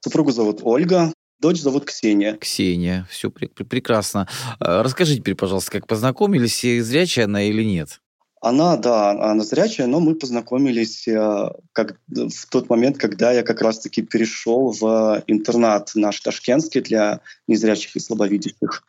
Супругу 0.00 0.32
зовут 0.32 0.60
Ольга, 0.64 1.12
дочь 1.40 1.60
зовут 1.60 1.84
Ксения. 1.84 2.36
Ксения, 2.38 3.06
все 3.08 3.30
пр- 3.30 3.48
пр- 3.48 3.64
прекрасно. 3.64 4.28
Э, 4.58 4.82
Расскажите 4.82 5.20
теперь, 5.20 5.36
пожалуйста, 5.36 5.70
как 5.70 5.86
познакомились, 5.86 6.64
и 6.64 6.80
зрячая 6.80 7.26
она 7.26 7.44
или 7.44 7.62
нет? 7.62 8.01
Она, 8.44 8.76
да, 8.76 9.12
она 9.30 9.44
зрячая, 9.44 9.86
но 9.86 10.00
мы 10.00 10.16
познакомились 10.16 11.06
э, 11.06 11.52
как, 11.70 12.00
в 12.08 12.46
тот 12.50 12.68
момент, 12.68 12.98
когда 12.98 13.30
я 13.30 13.44
как 13.44 13.62
раз-таки 13.62 14.02
перешел 14.02 14.72
в 14.72 15.22
интернат 15.28 15.92
наш 15.94 16.20
ташкентский 16.20 16.80
для 16.80 17.20
незрячих 17.46 17.94
и 17.94 18.00
слабовидящих 18.00 18.82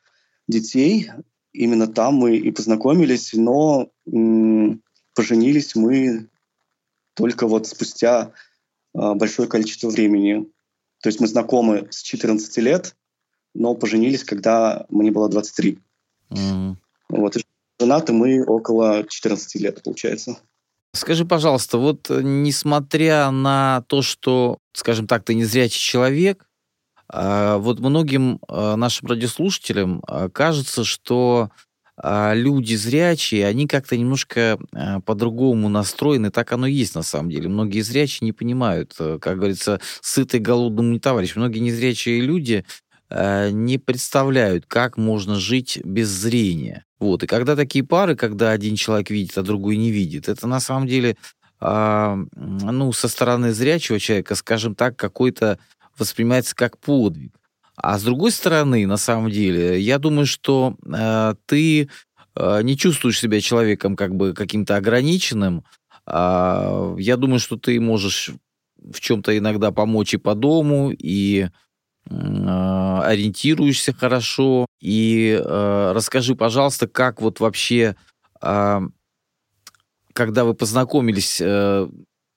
детей. 0.48 1.12
Именно 1.52 1.86
там 1.86 2.16
мы 2.16 2.36
и 2.36 2.50
познакомились, 2.50 3.34
но 3.34 3.92
м, 4.12 4.82
поженились 5.14 5.76
мы 5.76 6.28
только 7.14 7.46
вот 7.46 7.68
спустя 7.68 8.32
э, 8.96 9.14
большое 9.14 9.48
количество 9.48 9.88
времени. 9.88 10.50
То 11.04 11.10
есть 11.10 11.20
мы 11.20 11.28
знакомы 11.28 11.88
с 11.92 12.02
14 12.02 12.58
лет, 12.58 12.96
но 13.54 13.76
поженились, 13.76 14.24
когда 14.24 14.88
мне 14.90 15.12
было 15.12 15.30
23. 15.30 15.78
М. 16.32 16.80
Вот. 17.10 17.38
И 17.38 17.46
женаты 17.84 18.14
мы 18.14 18.44
около 18.46 19.04
14 19.08 19.62
лет, 19.62 19.84
получается. 19.84 20.38
Скажи, 20.96 21.26
пожалуйста, 21.26 21.78
вот 21.78 22.10
э, 22.10 22.22
несмотря 22.24 23.30
на 23.32 23.84
то, 23.88 24.02
что, 24.02 24.60
скажем 24.74 25.08
так, 25.08 25.24
ты 25.24 25.34
незрячий 25.34 25.80
человек, 25.80 26.46
а, 27.10 27.58
вот 27.58 27.80
многим 27.80 28.40
а, 28.48 28.76
нашим 28.76 29.10
радиослушателям 29.10 30.02
кажется, 30.34 30.84
что 30.84 31.50
люди 32.02 32.74
зрячие, 32.74 33.46
они 33.46 33.68
как-то 33.68 33.96
немножко 33.96 34.58
по-другому 35.06 35.70
настроены. 35.70 36.32
Так 36.32 36.52
оно 36.52 36.66
и 36.66 36.74
есть 36.74 36.96
на 36.96 37.04
самом 37.04 37.30
деле. 37.30 37.50
Многие 37.50 37.82
зрячие 37.82 38.26
не 38.26 38.32
понимают, 38.32 38.96
э, 38.98 39.20
как 39.22 39.38
говорится, 39.38 39.80
сытый 40.02 40.40
голодным 40.40 40.92
не 40.92 41.00
товарищ. 41.00 41.36
Многие 41.36 41.60
незрячие 41.60 42.20
люди 42.20 42.66
э, 43.14 43.50
не 43.52 43.78
представляют, 43.78 44.66
как 44.68 44.98
можно 44.98 45.36
жить 45.36 45.80
без 45.84 46.10
зрения. 46.10 46.86
Вот. 47.00 47.24
И 47.24 47.28
когда 47.28 47.56
такие 47.56 47.86
пары, 47.86 48.16
когда 48.16 48.52
один 48.52 48.76
человек 48.76 49.10
видит, 49.10 49.38
а 49.38 49.44
другой 49.44 49.78
не 49.78 49.92
видит, 49.92 50.30
это 50.30 50.48
на 50.48 50.60
самом 50.60 50.88
деле, 50.88 51.18
м, 51.62 52.30
ну, 52.36 52.92
со 52.94 53.08
стороны 53.08 53.54
зрячего 53.54 54.00
человека, 54.00 54.36
скажем 54.36 54.76
так, 54.76 54.98
какой-то 54.98 55.60
воспринимается 55.98 56.56
как 56.56 56.78
подвиг. 56.80 57.34
А 57.76 57.98
с 57.98 58.04
другой 58.04 58.32
стороны, 58.32 58.86
на 58.88 58.98
самом 58.98 59.32
деле, 59.32 59.80
я 59.80 59.98
думаю, 60.00 60.26
что 60.26 60.76
э, 60.86 61.36
ты 61.46 61.90
э, 62.36 62.62
не 62.64 62.78
чувствуешь 62.78 63.20
себя 63.20 63.42
человеком 63.42 63.96
как 63.96 64.16
бы 64.16 64.34
каким-то 64.34 64.76
ограниченным. 64.76 65.64
А, 66.06 66.96
я 66.98 67.18
думаю, 67.18 67.40
что 67.40 67.58
ты 67.58 67.80
можешь 67.80 68.32
в 68.78 69.00
чем-то 69.00 69.38
иногда 69.38 69.72
помочь 69.72 70.14
и 70.14 70.18
по 70.18 70.36
дому, 70.36 70.92
и 70.92 71.48
э, 71.48 71.50
ориентируешься 72.10 73.94
хорошо. 73.94 74.66
И 74.82 75.40
э, 75.44 75.92
расскажи, 75.96 76.36
пожалуйста, 76.36 76.88
как 76.88 77.22
вот 77.22 77.40
вообще, 77.40 77.96
а, 78.42 78.82
когда 80.14 80.44
вы 80.44 80.54
познакомились, 80.54 81.40
э, 81.42 81.88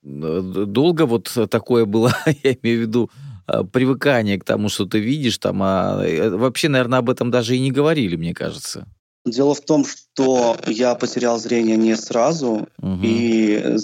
э, 0.05 0.65
долго 0.67 1.07
вот 1.07 1.33
такое 1.51 1.85
было, 1.85 2.15
я 2.43 2.53
имею 2.63 2.79
в 2.79 2.83
виду, 2.83 3.11
э, 3.49 3.65
привыкание 3.65 4.39
к 4.39 4.45
тому, 4.45 4.69
что 4.69 4.87
ты 4.87 4.99
видишь 5.01 5.39
там, 5.39 5.63
а 5.63 6.03
э, 6.05 6.31
вообще, 6.31 6.69
наверное, 6.69 7.01
об 7.01 7.11
этом 7.11 7.31
даже 7.31 7.57
и 7.57 7.61
не 7.61 7.73
говорили, 7.73 8.17
мне 8.17 8.35
кажется. 8.35 8.87
Дело 9.25 9.55
в 9.55 9.61
том, 9.61 9.85
что 9.85 10.57
я 10.67 10.95
потерял 10.95 11.39
зрение 11.39 11.77
не 11.77 11.97
сразу, 11.97 12.69
Мгм. 12.79 13.01
и 13.03 13.77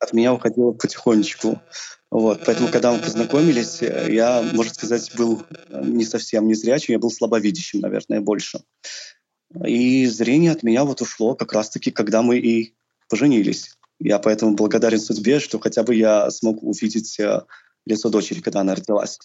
от 0.00 0.12
меня 0.12 0.32
уходило 0.34 0.72
потихонечку. 0.72 1.60
Вот, 2.10 2.40
поэтому, 2.46 2.68
когда 2.68 2.92
мы 2.92 3.00
познакомились, 3.00 3.82
э, 3.82 4.08
я, 4.10 4.42
можно 4.54 4.72
сказать, 4.72 5.10
был 5.16 5.42
э, 5.50 5.82
не 5.84 6.04
совсем 6.04 6.48
незрячим, 6.48 6.92
я 6.94 6.98
был 6.98 7.10
слабовидящим, 7.10 7.80
наверное, 7.80 8.20
больше. 8.20 8.60
И 9.66 10.06
зрение 10.06 10.52
от 10.52 10.62
меня 10.62 10.84
вот 10.84 11.02
ушло 11.02 11.34
как 11.34 11.52
раз-таки, 11.52 11.90
когда 11.90 12.22
мы 12.22 12.38
и 12.38 12.74
поженились. 13.10 13.76
Я 13.98 14.18
поэтому 14.18 14.54
благодарен 14.54 15.00
судьбе, 15.00 15.38
что 15.40 15.58
хотя 15.58 15.82
бы 15.82 15.94
я 15.94 16.30
смог 16.30 16.62
увидеть 16.62 17.18
э, 17.20 17.42
лицо 17.84 18.08
дочери, 18.08 18.40
когда 18.40 18.60
она 18.60 18.74
родилась. 18.74 19.18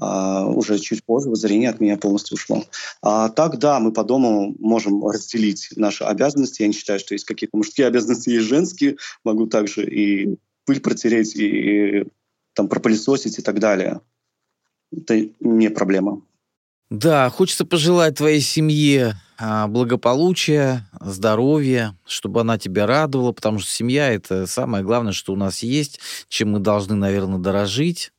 А 0.00 0.46
уже 0.46 0.78
чуть 0.78 1.04
позже 1.04 1.34
зрение 1.34 1.70
от 1.70 1.80
меня 1.80 1.96
полностью 1.96 2.36
ушло. 2.36 2.64
А 3.02 3.30
так, 3.30 3.58
да, 3.58 3.80
мы 3.80 3.92
по 3.92 4.04
дому 4.04 4.54
можем 4.60 5.04
разделить 5.04 5.70
наши 5.74 6.04
обязанности. 6.04 6.62
Я 6.62 6.68
не 6.68 6.74
считаю, 6.74 7.00
что 7.00 7.14
есть 7.14 7.24
какие-то 7.24 7.56
мужские 7.56 7.88
обязанности, 7.88 8.30
есть 8.30 8.46
женские. 8.46 8.96
Могу 9.24 9.48
также 9.48 9.84
и 9.84 10.38
пыль 10.66 10.80
протереть, 10.80 11.34
и 11.34 12.04
там 12.58 12.66
пропылесосить 12.66 13.38
и 13.38 13.42
так 13.42 13.60
далее. 13.60 14.00
Это 14.90 15.28
не 15.38 15.70
проблема. 15.70 16.22
Да, 16.90 17.30
хочется 17.30 17.64
пожелать 17.64 18.16
твоей 18.16 18.40
семье 18.40 19.14
а, 19.38 19.68
благополучия, 19.68 20.88
здоровья, 21.00 21.96
чтобы 22.04 22.40
она 22.40 22.58
тебя 22.58 22.86
радовала, 22.86 23.30
потому 23.30 23.60
что 23.60 23.70
семья 23.70 24.10
это 24.10 24.48
самое 24.48 24.82
главное, 24.82 25.12
что 25.12 25.32
у 25.32 25.36
нас 25.36 25.62
есть, 25.62 26.00
чем 26.28 26.50
мы 26.50 26.58
должны, 26.58 26.96
наверное, 26.96 27.38
дорожить. 27.38 28.10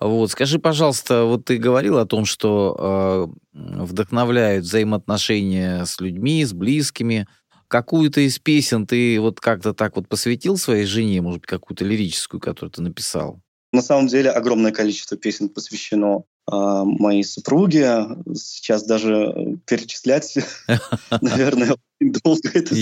Вот, 0.00 0.30
скажи, 0.30 0.58
пожалуйста, 0.58 1.24
вот 1.24 1.44
ты 1.44 1.58
говорил 1.58 1.98
о 1.98 2.06
том, 2.06 2.24
что 2.24 3.30
э, 3.52 3.62
вдохновляют 3.84 4.64
взаимоотношения 4.64 5.84
с 5.84 6.00
людьми, 6.00 6.42
с 6.42 6.54
близкими. 6.54 7.26
Какую-то 7.68 8.22
из 8.22 8.38
песен 8.38 8.86
ты 8.86 9.20
вот 9.20 9.40
как-то 9.40 9.74
так 9.74 9.96
вот 9.96 10.08
посвятил 10.08 10.56
своей 10.56 10.86
жене, 10.86 11.20
может 11.20 11.40
быть, 11.40 11.50
какую-то 11.50 11.84
лирическую, 11.84 12.40
которую 12.40 12.70
ты 12.70 12.80
написал? 12.80 13.40
На 13.72 13.82
самом 13.82 14.06
деле 14.06 14.30
огромное 14.30 14.72
количество 14.72 15.16
песен 15.16 15.48
посвящено 15.48 16.22
а, 16.46 16.84
моей 16.84 17.24
супруге. 17.24 18.06
Сейчас 18.34 18.84
даже 18.84 19.58
перечислять, 19.66 20.38
наверное, 21.20 21.76
очень 22.00 22.12
долго 22.12 22.50
это 22.54 22.74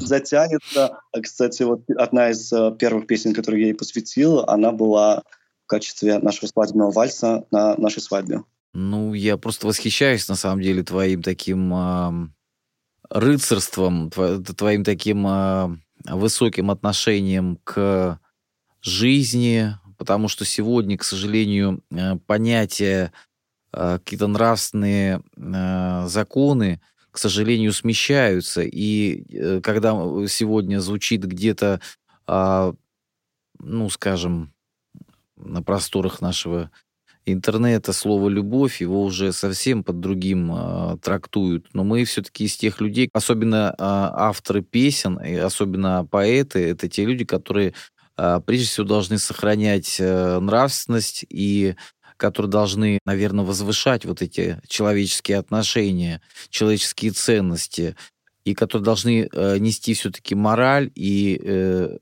затянется. 0.00 0.98
А, 1.12 1.20
Кстати, 1.20 1.62
вот 1.62 1.82
одна 1.96 2.30
из 2.30 2.52
а, 2.52 2.70
первых 2.72 3.06
песен, 3.06 3.32
которую 3.34 3.60
я 3.60 3.68
ей 3.68 3.74
посвятил, 3.74 4.40
она 4.40 4.70
была 4.72 5.22
в 5.64 5.66
качестве 5.66 6.18
нашего 6.18 6.46
свадебного 6.46 6.90
вальса 6.92 7.44
на 7.50 7.76
нашей 7.76 8.02
свадьбе. 8.02 8.42
Ну, 8.74 9.14
я 9.14 9.36
просто 9.38 9.66
восхищаюсь, 9.66 10.28
на 10.28 10.34
самом 10.36 10.62
деле, 10.62 10.82
твоим 10.82 11.22
таким 11.22 12.32
рыцарством, 13.10 14.08
тво- 14.08 14.42
твоим 14.54 14.84
таким 14.84 15.26
а, 15.26 15.76
высоким 16.04 16.70
отношением 16.70 17.58
к 17.64 18.20
жизни, 18.82 19.74
потому 19.98 20.28
что 20.28 20.44
сегодня, 20.44 20.96
к 20.96 21.04
сожалению, 21.04 21.82
э, 21.90 22.16
понятия, 22.26 23.12
а, 23.72 23.98
какие-то 23.98 24.26
нравственные 24.28 25.22
а, 25.36 26.06
законы, 26.08 26.80
к 27.10 27.18
сожалению, 27.18 27.72
смещаются. 27.72 28.62
И 28.62 29.24
э, 29.34 29.60
когда 29.60 29.90
сегодня 30.28 30.80
звучит 30.80 31.24
где-то, 31.24 31.80
а, 32.26 32.74
ну, 33.58 33.90
скажем, 33.90 34.52
на 35.36 35.62
просторах 35.62 36.20
нашего 36.20 36.70
интернета 37.26 37.92
слово 37.92 38.28
«любовь», 38.28 38.80
его 38.80 39.02
уже 39.04 39.32
совсем 39.32 39.84
под 39.84 40.00
другим 40.00 40.50
а, 40.52 40.96
трактуют. 40.98 41.68
Но 41.72 41.84
мы 41.84 42.04
все-таки 42.04 42.44
из 42.44 42.56
тех 42.56 42.80
людей, 42.80 43.10
особенно 43.12 43.74
а, 43.78 44.28
авторы 44.28 44.62
песен, 44.62 45.18
и 45.18 45.34
особенно 45.34 46.06
поэты, 46.06 46.60
это 46.70 46.88
те 46.88 47.04
люди, 47.04 47.24
которые 47.24 47.74
прежде 48.44 48.66
всего 48.66 48.86
должны 48.86 49.18
сохранять 49.18 49.96
э, 50.00 50.38
нравственность 50.40 51.24
и 51.28 51.76
которые 52.16 52.50
должны, 52.50 52.98
наверное, 53.06 53.44
возвышать 53.44 54.04
вот 54.04 54.22
эти 54.22 54.60
человеческие 54.66 55.38
отношения, 55.38 56.20
человеческие 56.50 57.12
ценности, 57.12 57.94
и 58.44 58.54
которые 58.54 58.84
должны 58.84 59.28
э, 59.30 59.58
нести 59.58 59.94
все-таки 59.94 60.34
мораль 60.34 60.90
и 60.96 61.40
э, 61.40 61.98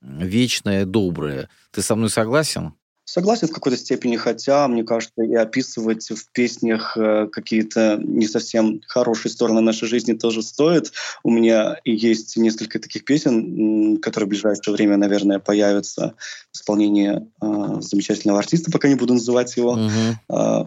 вечное 0.00 0.84
доброе. 0.84 1.48
Ты 1.72 1.82
со 1.82 1.96
мной 1.96 2.08
согласен? 2.08 2.74
Согласен 3.10 3.48
в 3.48 3.52
какой-то 3.52 3.78
степени, 3.78 4.16
хотя, 4.16 4.68
мне 4.68 4.84
кажется, 4.84 5.22
и 5.22 5.34
описывать 5.34 6.10
в 6.10 6.30
песнях 6.30 6.94
э, 6.94 7.26
какие-то 7.32 7.96
не 7.96 8.26
совсем 8.26 8.82
хорошие 8.86 9.32
стороны 9.32 9.62
нашей 9.62 9.88
жизни 9.88 10.12
тоже 10.12 10.42
стоит. 10.42 10.92
У 11.22 11.30
меня 11.30 11.78
есть 11.86 12.36
несколько 12.36 12.78
таких 12.78 13.06
песен, 13.06 13.96
которые 13.96 14.26
в 14.26 14.28
ближайшее 14.28 14.74
время, 14.74 14.98
наверное, 14.98 15.38
появятся 15.38 16.16
в 16.52 16.56
исполнении 16.56 17.26
э, 17.40 17.80
замечательного 17.80 18.40
артиста, 18.40 18.70
пока 18.70 18.88
не 18.88 18.96
буду 18.96 19.14
называть 19.14 19.56
его. 19.56 19.76
Мгм. 19.76 20.20
А, 20.28 20.66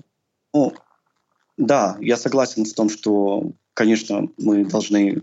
ну, 0.51 0.73
да, 1.57 1.95
я 1.99 2.17
согласен 2.17 2.65
с 2.65 2.73
том, 2.73 2.89
что, 2.89 3.51
конечно, 3.75 4.29
мы 4.39 4.65
должны 4.65 5.21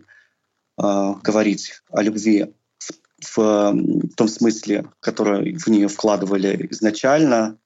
а, 0.77 1.15
говорить 1.15 1.83
о 1.91 2.01
любви 2.01 2.55
в 3.21 3.75
том 4.17 4.29
смысле, 4.29 4.87
который 5.01 5.57
в 5.57 5.69
нее 5.69 5.89
вкладывали 5.89 6.69
изначально. 6.71 7.59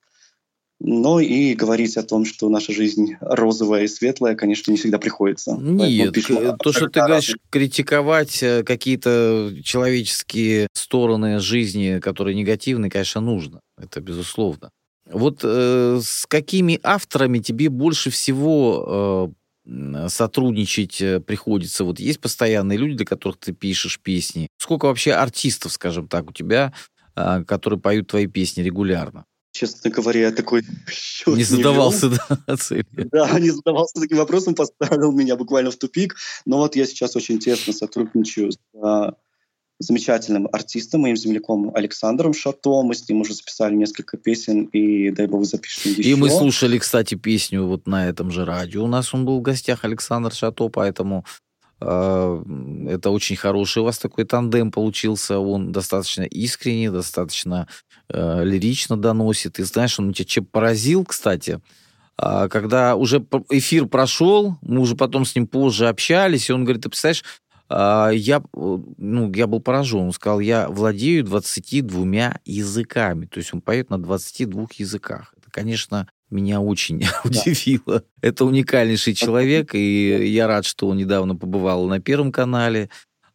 Но 0.85 1.21
и 1.21 1.55
говорить 1.55 1.97
о 1.97 2.03
том, 2.03 2.25
что 2.25 2.49
наша 2.49 2.73
жизнь 2.73 3.15
розовая 3.21 3.85
и 3.85 3.88
светлая, 3.88 4.35
конечно, 4.35 4.73
не 4.73 4.77
всегда 4.77 4.99
приходится. 4.99 5.57
Нет, 5.57 6.12
то, 6.59 6.73
что 6.73 6.88
ты 6.88 7.01
говоришь, 7.01 7.37
критиковать 7.51 8.43
э, 8.43 8.65
какие-то 8.65 9.53
человеческие 9.62 10.67
стороны 10.73 11.38
жизни, 11.38 12.01
которые 12.01 12.35
негативные, 12.35 12.91
конечно, 12.91 13.21
нужно. 13.21 13.61
Это 13.81 14.01
безусловно. 14.01 14.71
Вот 15.09 15.41
э, 15.45 16.01
с 16.03 16.27
какими 16.27 16.81
авторами 16.83 17.38
тебе 17.38 17.69
больше 17.69 18.11
всего 18.11 19.31
э, 19.31 19.41
сотрудничать 20.09 21.01
э, 21.01 21.20
приходится? 21.20 21.85
Вот 21.85 22.01
есть 22.01 22.20
постоянные 22.20 22.79
люди, 22.79 22.96
для 22.96 23.07
которых 23.07 23.38
ты 23.38 23.53
пишешь 23.53 24.01
песни. 24.01 24.48
Сколько 24.59 24.87
вообще 24.87 25.12
артистов, 25.12 25.72
скажем 25.72 26.09
так, 26.09 26.31
у 26.31 26.33
тебя, 26.33 26.72
э, 27.16 27.44
которые 27.44 27.81
поют 27.81 28.09
твои 28.09 28.27
песни 28.27 28.62
регулярно? 28.62 29.25
Честно 29.53 29.90
говоря, 29.90 30.20
я 30.20 30.33
такой 30.33 30.62
счет 30.90 31.37
не 31.37 31.44
задавался, 31.44 32.09
не 32.09 32.18
да, 32.46 32.57
целью. 32.57 32.87
Да, 33.12 33.38
не 33.38 33.51
задавался 33.51 34.01
таким 34.01 34.18
вопросом, 34.18 34.55
поставил 34.55 35.12
меня 35.12 35.37
буквально 35.37 35.70
в 35.70 35.77
тупик. 35.77 36.16
Но 36.46 36.59
вот 36.59 36.75
я 36.75 36.87
сейчас 36.87 37.14
очень 37.16 37.38
тесно 37.38 37.72
сотрудничаю 37.72 38.53
с 38.53 38.59
а, 38.83 39.14
замечательным 39.83 40.49
артистом, 40.53 41.03
моим 41.03 41.16
земляком 41.16 41.73
Александром 41.75 42.33
Шато. 42.35 42.83
Мы 42.83 42.95
с 42.95 43.09
ним 43.09 43.21
уже 43.21 43.35
записали 43.35 43.75
несколько 43.75 44.16
песен, 44.16 44.64
и 44.66 45.11
дай 45.11 45.27
бог 45.27 45.45
запишем 45.45 45.92
еще. 45.92 46.03
И 46.03 46.14
мы 46.14 46.31
слушали, 46.31 46.79
кстати, 46.79 47.14
песню 47.14 47.64
вот 47.64 47.87
на 47.87 48.09
этом 48.09 48.31
же 48.31 48.45
радио. 48.45 48.85
У 48.85 48.88
нас 48.88 49.12
он 49.12 49.25
был 49.25 49.38
в 49.38 49.42
гостях, 49.42 49.85
Александр 49.85 50.33
Шато, 50.33 50.68
поэтому 50.68 51.25
э, 51.81 52.42
это 52.90 53.11
очень 53.11 53.37
хороший 53.37 53.83
у 53.83 53.85
вас 53.85 53.99
такой 53.99 54.25
тандем 54.25 54.71
получился. 54.71 55.38
Он 55.38 55.73
достаточно 55.73 56.23
искренний, 56.23 56.88
достаточно 56.88 57.66
э, 58.09 58.45
лирично 58.45 58.97
доносит. 58.97 59.59
И 59.59 59.64
знаешь, 59.64 59.99
он 59.99 60.12
тебя 60.12 60.25
чем 60.25 60.45
поразил, 60.45 61.05
кстати, 61.05 61.61
а, 62.18 62.49
когда 62.49 62.95
уже 62.95 63.25
эфир 63.51 63.87
прошел, 63.87 64.57
мы 64.62 64.81
уже 64.81 64.95
потом 64.95 65.25
с 65.25 65.35
ним 65.35 65.47
позже 65.47 65.88
общались, 65.88 66.49
и 66.49 66.53
он 66.53 66.64
говорит, 66.64 66.83
ты 66.83 66.88
представляешь, 66.88 67.25
я, 67.72 68.42
ну, 68.52 69.32
я 69.32 69.46
был 69.46 69.61
поражен. 69.61 70.00
Он 70.00 70.12
сказал, 70.12 70.40
я 70.40 70.68
владею 70.68 71.24
22 71.24 72.40
языками. 72.44 73.26
То 73.26 73.38
есть 73.38 73.54
он 73.54 73.61
поет 73.61 73.90
на 73.90 74.02
22 74.02 74.66
языках. 74.78 75.35
Это, 75.37 75.50
конечно, 75.50 76.08
меня 76.32 76.61
очень 76.61 77.00
да. 77.00 77.20
удивило. 77.24 78.02
Это 78.20 78.44
уникальнейший 78.44 79.14
человек, 79.14 79.74
и 79.74 80.28
я 80.28 80.46
рад, 80.46 80.64
что 80.64 80.88
он 80.88 80.96
недавно 80.96 81.37
побывал 81.37 81.87
на 81.87 82.00
Первом 82.00 82.32
канале. 82.32 82.90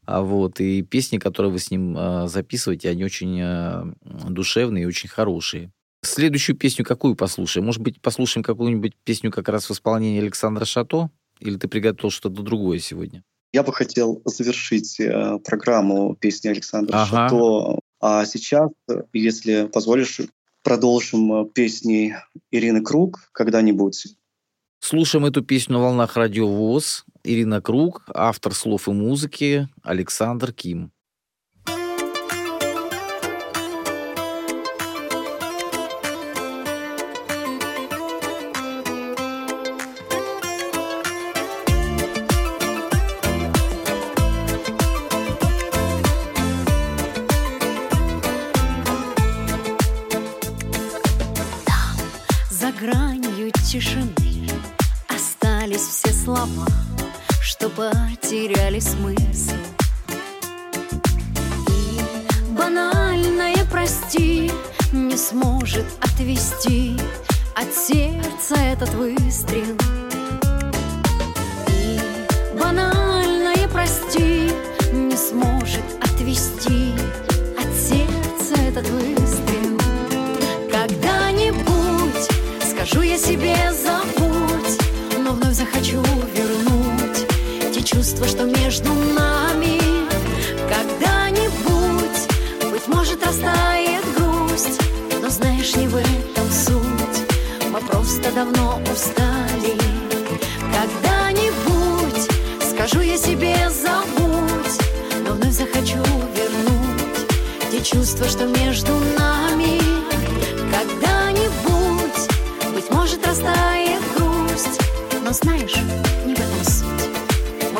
А 0.05 0.21
вот, 0.21 0.61
и 0.61 0.83
песни, 0.83 1.17
которые 1.17 1.51
вы 1.51 1.59
с 1.59 1.69
ним 1.69 1.95
а, 1.97 2.27
записываете, 2.27 2.89
они 2.89 3.03
очень 3.03 3.41
а, 3.41 3.93
душевные 4.29 4.83
и 4.83 4.87
очень 4.87 5.09
хорошие. 5.09 5.71
Следующую 6.01 6.55
песню 6.55 6.85
какую 6.85 7.15
послушаем? 7.15 7.65
Может 7.65 7.81
быть, 7.81 8.01
послушаем 8.01 8.43
какую-нибудь 8.43 8.93
песню 9.03 9.31
как 9.31 9.49
раз 9.49 9.69
в 9.69 9.73
исполнении 9.73 10.21
Александра 10.21 10.63
Шато? 10.63 11.09
Или 11.39 11.57
ты 11.57 11.67
приготовил 11.67 12.09
что-то 12.09 12.41
другое 12.41 12.79
сегодня? 12.79 13.23
Я 13.53 13.63
бы 13.63 13.73
хотел 13.73 14.21
завершить 14.25 14.99
э, 14.99 15.39
программу 15.43 16.15
песни 16.15 16.49
Александра 16.49 16.97
ага. 16.97 17.29
Шато. 17.29 17.79
А 17.99 18.25
сейчас, 18.25 18.69
если 19.13 19.67
позволишь, 19.67 20.21
продолжим 20.63 21.33
э, 21.33 21.45
песни 21.49 22.15
Ирины 22.51 22.81
Круг 22.83 23.29
когда-нибудь. 23.31 24.07
Слушаем 24.79 25.25
эту 25.25 25.41
песню 25.41 25.77
на 25.77 25.83
волнах 25.83 26.15
радио 26.17 26.47
ВОЗ. 26.47 27.05
Ирина 27.23 27.61
Круг, 27.61 28.03
автор 28.13 28.53
слов 28.53 28.87
и 28.87 28.91
музыки 28.91 29.67
Александр 29.83 30.53
Ким. 30.53 30.91
Знаешь, 115.47 115.77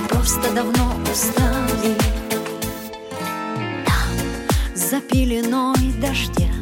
просто 0.07 0.53
давно 0.55 0.95
устали. 1.11 1.97
За 4.73 5.01
пеленой 5.01 5.91
дождя 5.99 6.53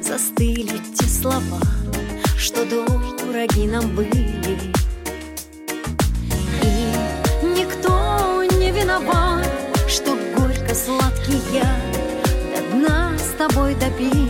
застыли 0.00 0.80
те 0.98 1.04
слова 1.06 1.60
Что 2.36 2.64
дороги 2.64 3.68
нам 3.68 3.94
были. 3.94 4.72
И 6.60 7.46
никто 7.56 8.42
не 8.58 8.72
виноват, 8.72 9.48
что 9.86 10.18
горько-сладкий 10.36 11.40
я 11.52 11.72
До 12.56 12.76
дна 12.76 13.12
с 13.16 13.38
тобой 13.38 13.76
допили 13.76 14.21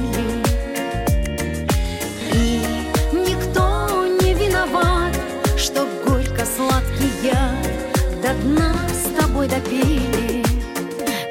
допили 9.53 10.43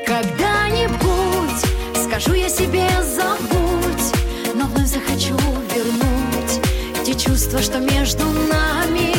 Когда-нибудь 0.05 1.61
скажу 1.95 2.33
я 2.33 2.49
себе 2.49 2.87
забудь 3.01 4.13
Но 4.53 4.65
вновь 4.65 4.87
захочу 4.87 5.35
вернуть 5.73 6.61
Те 7.03 7.15
чувства, 7.15 7.61
что 7.61 7.79
между 7.79 8.25
нами. 8.25 9.13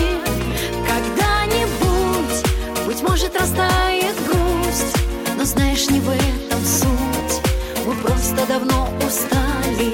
Когда-нибудь, 0.86 2.44
быть 2.86 3.02
может, 3.02 3.34
растает 3.40 4.14
грусть 4.26 4.96
Но 5.36 5.44
знаешь, 5.44 5.88
не 5.90 6.00
в 6.00 6.08
этом 6.08 6.64
суть. 6.64 7.40
Мы 7.86 7.94
просто 7.94 8.46
давно 8.46 8.88
устали. 9.04 9.92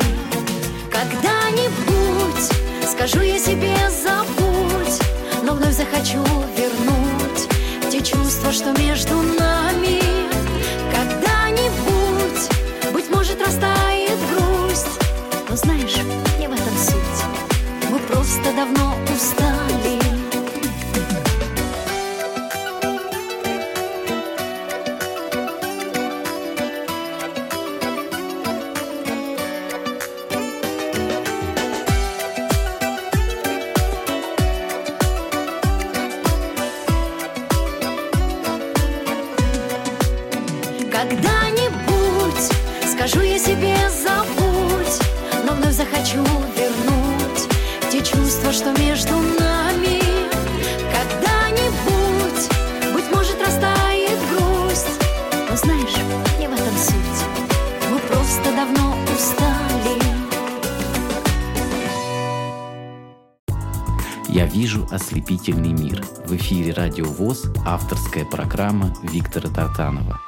Когда-нибудь 0.91 2.51
скажу 2.87 3.23
я 3.23 3.39
себе 3.39 3.88
чувство, 8.49 8.73
что 8.73 8.83
между 8.83 9.15
нами 9.15 9.38
Когда-нибудь 40.99 42.51
Скажу 42.83 43.21
я 43.21 43.39
себе 43.39 43.77
забудь, 43.89 45.01
но 45.47 45.53
вновь 45.55 45.73
захочу 45.73 46.25
вернуть 46.57 47.49
те 47.89 48.01
чувства, 48.01 48.53
что 48.53 48.73
между 48.73 49.15
нами. 49.15 50.01
Когда-нибудь, 50.91 52.49
быть 52.93 53.15
может, 53.15 53.41
растает 53.41 54.19
грусть, 54.33 54.99
но 55.49 55.57
знаешь, 55.57 55.97
не 56.41 56.49
в 56.49 56.53
этом 56.53 56.77
суть. 56.77 57.25
Мы 57.93 57.99
просто 58.01 58.51
давно 58.57 58.97
устали. 59.15 60.03
Я 64.29 64.47
вижу 64.47 64.89
ослепительный 64.91 65.73
мир. 65.73 66.05
В 66.27 66.35
эфире 66.35 66.73
Радио 66.73 67.05
ВОЗ 67.05 67.45
авторская 67.65 68.25
программа 68.25 68.93
Виктора 69.05 69.49
Тартанова. 69.49 70.28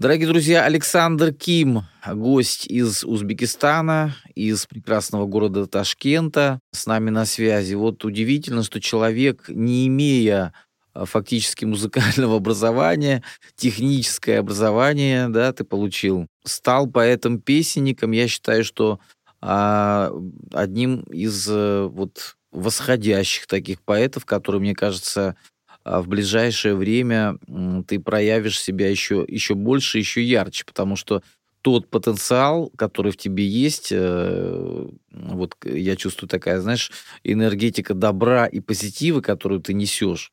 Дорогие 0.00 0.28
друзья, 0.28 0.64
Александр 0.64 1.30
Ким, 1.34 1.82
гость 2.06 2.66
из 2.66 3.04
Узбекистана, 3.04 4.16
из 4.34 4.64
прекрасного 4.64 5.26
города 5.26 5.66
Ташкента, 5.66 6.58
с 6.72 6.86
нами 6.86 7.10
на 7.10 7.26
связи. 7.26 7.74
Вот 7.74 8.02
удивительно, 8.06 8.62
что 8.62 8.80
человек, 8.80 9.50
не 9.50 9.88
имея 9.88 10.54
а, 10.94 11.04
фактически 11.04 11.66
музыкального 11.66 12.36
образования, 12.38 13.22
техническое 13.56 14.38
образование, 14.38 15.28
да, 15.28 15.52
ты 15.52 15.64
получил, 15.64 16.26
стал 16.46 16.86
поэтом-песенником. 16.86 18.12
Я 18.12 18.26
считаю, 18.26 18.64
что 18.64 19.00
а, 19.42 20.12
одним 20.54 21.02
из 21.10 21.46
э, 21.46 21.82
вот 21.82 22.38
восходящих 22.52 23.46
таких 23.46 23.82
поэтов, 23.82 24.24
который, 24.24 24.62
мне 24.62 24.74
кажется, 24.74 25.36
в 25.84 26.08
ближайшее 26.08 26.74
время 26.74 27.38
ты 27.86 27.98
проявишь 27.98 28.60
себя 28.60 28.90
еще, 28.90 29.24
еще 29.26 29.54
больше, 29.54 29.98
еще 29.98 30.22
ярче, 30.22 30.64
потому 30.64 30.96
что 30.96 31.22
тот 31.62 31.88
потенциал, 31.88 32.70
который 32.76 33.12
в 33.12 33.16
тебе 33.16 33.46
есть, 33.46 33.88
э, 33.92 34.88
вот 35.10 35.56
я 35.64 35.96
чувствую 35.96 36.28
такая, 36.28 36.60
знаешь, 36.60 36.90
энергетика 37.22 37.94
добра 37.94 38.46
и 38.46 38.60
позитива, 38.60 39.20
которую 39.20 39.60
ты 39.60 39.74
несешь, 39.74 40.32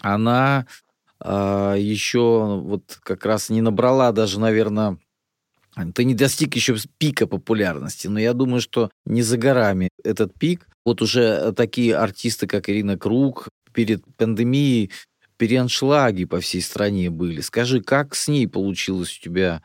она 0.00 0.66
а, 1.20 1.74
еще 1.76 2.60
вот 2.62 2.98
как 3.02 3.24
раз 3.24 3.48
не 3.48 3.60
набрала 3.60 4.12
даже, 4.12 4.40
наверное, 4.40 4.98
ты 5.94 6.04
не 6.04 6.14
достиг 6.14 6.54
еще 6.54 6.76
пика 6.98 7.26
популярности, 7.26 8.08
но 8.08 8.18
я 8.18 8.34
думаю, 8.34 8.60
что 8.60 8.90
не 9.06 9.22
за 9.22 9.38
горами 9.38 9.88
этот 10.04 10.34
пик. 10.34 10.68
Вот 10.84 11.00
уже 11.00 11.52
такие 11.52 11.96
артисты, 11.96 12.46
как 12.46 12.68
Ирина 12.68 12.98
Круг, 12.98 13.48
перед 13.72 14.04
пандемией 14.16 14.90
переаншлаги 15.36 16.24
по 16.24 16.40
всей 16.40 16.62
стране 16.62 17.10
были. 17.10 17.40
Скажи, 17.40 17.80
как 17.80 18.14
с 18.14 18.28
ней 18.28 18.46
получилось 18.46 19.18
у 19.18 19.24
тебя 19.24 19.62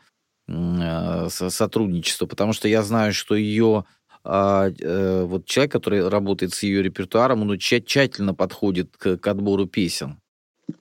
э, 0.48 1.28
сотрудничество? 1.30 2.26
Потому 2.26 2.54
что 2.54 2.68
я 2.68 2.82
знаю, 2.82 3.14
что 3.14 3.36
ее 3.36 3.86
а, 4.24 4.70
э, 4.70 5.24
вот 5.24 5.46
человек, 5.46 5.72
который 5.72 6.08
работает 6.10 6.54
с 6.54 6.64
ее 6.64 6.84
репертуаром, 6.84 7.44
он 7.44 7.58
тщательно 7.58 8.34
подходит 8.34 8.98
к, 8.98 9.18
к 9.18 9.28
отбору 9.28 9.68
песен. 9.68 10.20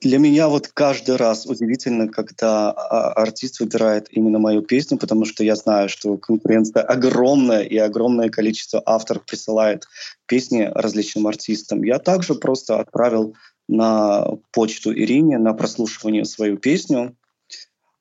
Для 0.01 0.19
меня 0.19 0.49
вот 0.49 0.67
каждый 0.67 1.15
раз 1.15 1.45
удивительно, 1.45 2.09
когда 2.09 2.71
а, 2.71 3.13
артист 3.13 3.61
выбирает 3.61 4.07
именно 4.11 4.37
мою 4.37 4.61
песню, 4.61 4.97
потому 4.97 5.23
что 5.23 5.45
я 5.45 5.55
знаю, 5.55 5.87
что 5.87 6.17
конкуренция 6.17 6.83
огромная, 6.83 7.61
и 7.61 7.77
огромное 7.77 8.29
количество 8.29 8.83
авторов 8.85 9.25
присылает 9.25 9.87
песни 10.25 10.69
различным 10.75 11.25
артистам. 11.25 11.83
Я 11.83 11.99
также 11.99 12.35
просто 12.35 12.79
отправил 12.79 13.35
на 13.69 14.27
почту 14.51 14.93
Ирине 14.93 15.37
на 15.37 15.53
прослушивание 15.53 16.25
свою 16.25 16.57
песню, 16.57 17.15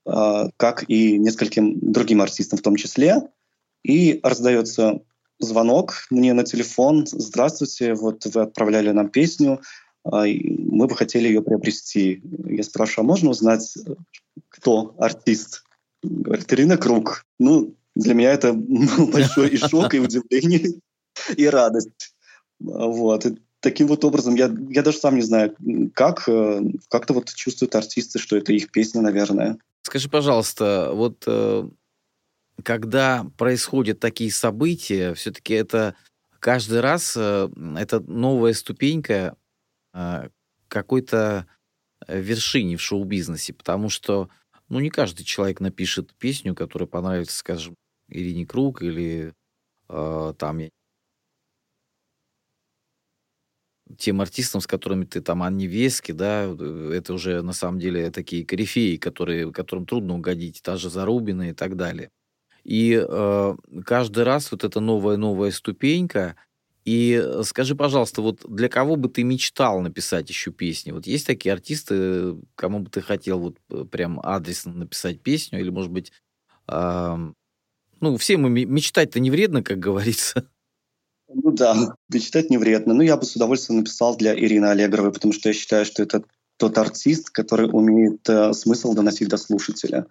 а, 0.05 0.51
как 0.57 0.85
и 0.89 1.19
нескольким 1.19 1.79
другим 1.81 2.21
артистам 2.21 2.59
в 2.59 2.63
том 2.63 2.75
числе. 2.75 3.23
И 3.85 4.19
раздается 4.25 5.03
звонок 5.39 6.07
мне 6.11 6.33
на 6.33 6.43
телефон. 6.43 7.07
Здравствуйте, 7.07 7.95
вот 7.95 8.25
вы 8.27 8.43
отправляли 8.43 8.91
нам 8.91 9.09
песню, 9.09 9.61
мы 10.11 10.87
бы 10.87 10.95
хотели 10.95 11.29
ее 11.29 11.43
приобрести. 11.43 12.23
Я 12.45 12.63
спрашиваю, 12.63 13.07
а 13.07 13.09
можно 13.09 13.31
узнать, 13.31 13.77
кто 14.49 14.95
артист? 14.99 15.65
Говорит, 16.03 16.53
Ирина 16.53 16.77
Круг. 16.77 17.25
Ну, 17.39 17.75
для 17.95 18.15
меня 18.15 18.33
это 18.33 18.53
большой 18.53 19.51
и 19.51 19.57
шок, 19.57 19.95
и 19.95 19.99
удивление, 19.99 20.81
и 21.37 21.47
радость. 21.47 22.15
Вот. 22.61 23.27
И 23.27 23.37
таким 23.61 23.89
вот 23.89 24.05
образом, 24.05 24.35
я, 24.35 24.55
я 24.69 24.83
даже 24.83 24.99
сам 24.99 25.17
не 25.17 25.23
знаю, 25.23 25.57
как, 25.95 26.29
э, 26.29 26.61
как-то 26.89 27.15
вот 27.15 27.35
чувствуют 27.35 27.75
артисты, 27.75 28.19
что 28.19 28.37
это 28.37 28.53
их 28.53 28.71
песня, 28.71 29.01
наверное. 29.01 29.59
Скажи, 29.83 30.09
пожалуйста, 30.09 30.91
вот 30.93 31.25
э, 31.27 31.69
когда 32.63 33.27
происходят 33.37 33.99
такие 33.99 34.31
события, 34.31 35.15
все-таки 35.15 35.55
это 35.55 35.95
каждый 36.39 36.81
раз 36.81 37.15
э, 37.17 37.49
это 37.79 38.01
новая 38.01 38.53
ступенька 38.53 39.35
а, 39.35 39.46
какой-то 40.69 41.47
э, 42.07 42.21
вершине 42.21 42.77
в 42.77 42.83
шоу-бизнесе, 42.83 43.53
потому 43.55 43.89
что, 43.89 44.31
ну, 44.69 44.81
не 44.81 44.91
каждый 44.91 45.25
человек 45.25 45.61
напишет 45.61 46.15
песню, 46.17 46.55
которая 46.55 46.89
понравится, 46.89 47.37
скажем, 47.39 47.77
Ирине 48.09 48.47
Круг 48.47 48.83
или 48.83 49.33
э, 49.89 50.35
там 50.39 50.61
тем 53.99 54.21
артистам, 54.21 54.61
с 54.61 54.67
которыми 54.67 55.05
ты 55.05 55.21
там 55.21 55.43
Анни 55.43 55.65
Вески, 55.67 56.13
да, 56.13 56.45
э, 56.45 56.93
это 56.95 57.15
уже 57.15 57.43
на 57.43 57.53
самом 57.53 57.79
деле 57.79 58.11
такие 58.11 58.45
корифеи, 58.45 58.97
которые, 58.97 59.53
которым 59.53 59.87
трудно 59.87 60.15
угодить, 60.15 60.61
та 60.63 60.77
же 60.77 60.91
Зарубина 60.91 61.51
и 61.51 61.53
так 61.53 61.77
далее. 61.77 62.11
И 62.65 63.01
э, 63.01 63.57
каждый 63.85 64.25
раз 64.25 64.51
вот 64.51 64.65
эта 64.65 64.81
новая-новая 64.81 65.53
ступенька, 65.53 66.37
и 66.87 67.21
э, 67.21 67.43
скажи, 67.43 67.75
пожалуйста, 67.75 68.23
вот 68.23 68.47
для 68.49 68.69
кого 68.69 68.95
бы 68.95 69.09
ты 69.09 69.25
мечтал 69.25 69.81
написать 69.81 70.31
еще 70.31 70.53
песни? 70.53 70.93
Вот 70.93 71.05
есть 71.09 71.27
такие 71.27 71.53
артисты, 71.53 72.37
кому 72.55 72.79
бы 72.79 72.91
ты 72.91 73.01
хотел 73.01 73.41
вот 73.41 73.57
э, 73.71 73.85
прям 73.91 74.21
адресно 74.23 74.73
написать 74.73 75.21
песню, 75.21 75.59
или, 75.59 75.71
может 75.71 75.91
быть, 75.91 76.13
э, 76.69 77.17
ну, 78.01 78.17
все 78.19 78.37
мы 78.37 78.51
мечтать-то 78.51 79.19
не 79.19 79.33
вредно, 79.33 79.65
как 79.65 79.81
говорится. 79.81 80.49
Ну 81.29 81.51
да, 81.51 81.97
мечтать 82.09 82.51
не 82.51 82.59
вредно. 82.59 82.95
Ну, 82.95 83.03
я 83.03 83.17
бы 83.17 83.25
с 83.25 83.35
удовольствием 83.35 83.81
написал 83.81 84.17
для 84.17 84.39
Ирины 84.39 84.67
Аллегровой, 84.67 85.13
потому 85.13 85.33
что 85.33 85.49
я 85.49 85.55
считаю, 85.55 85.85
что 85.85 86.05
это 86.05 86.23
тот 86.57 86.79
артист, 86.79 87.31
который 87.31 87.69
умеет 87.69 88.29
э, 88.29 88.53
смысл 88.53 88.95
доносить 88.95 89.29
до 89.29 89.39
слушателя 89.39 90.07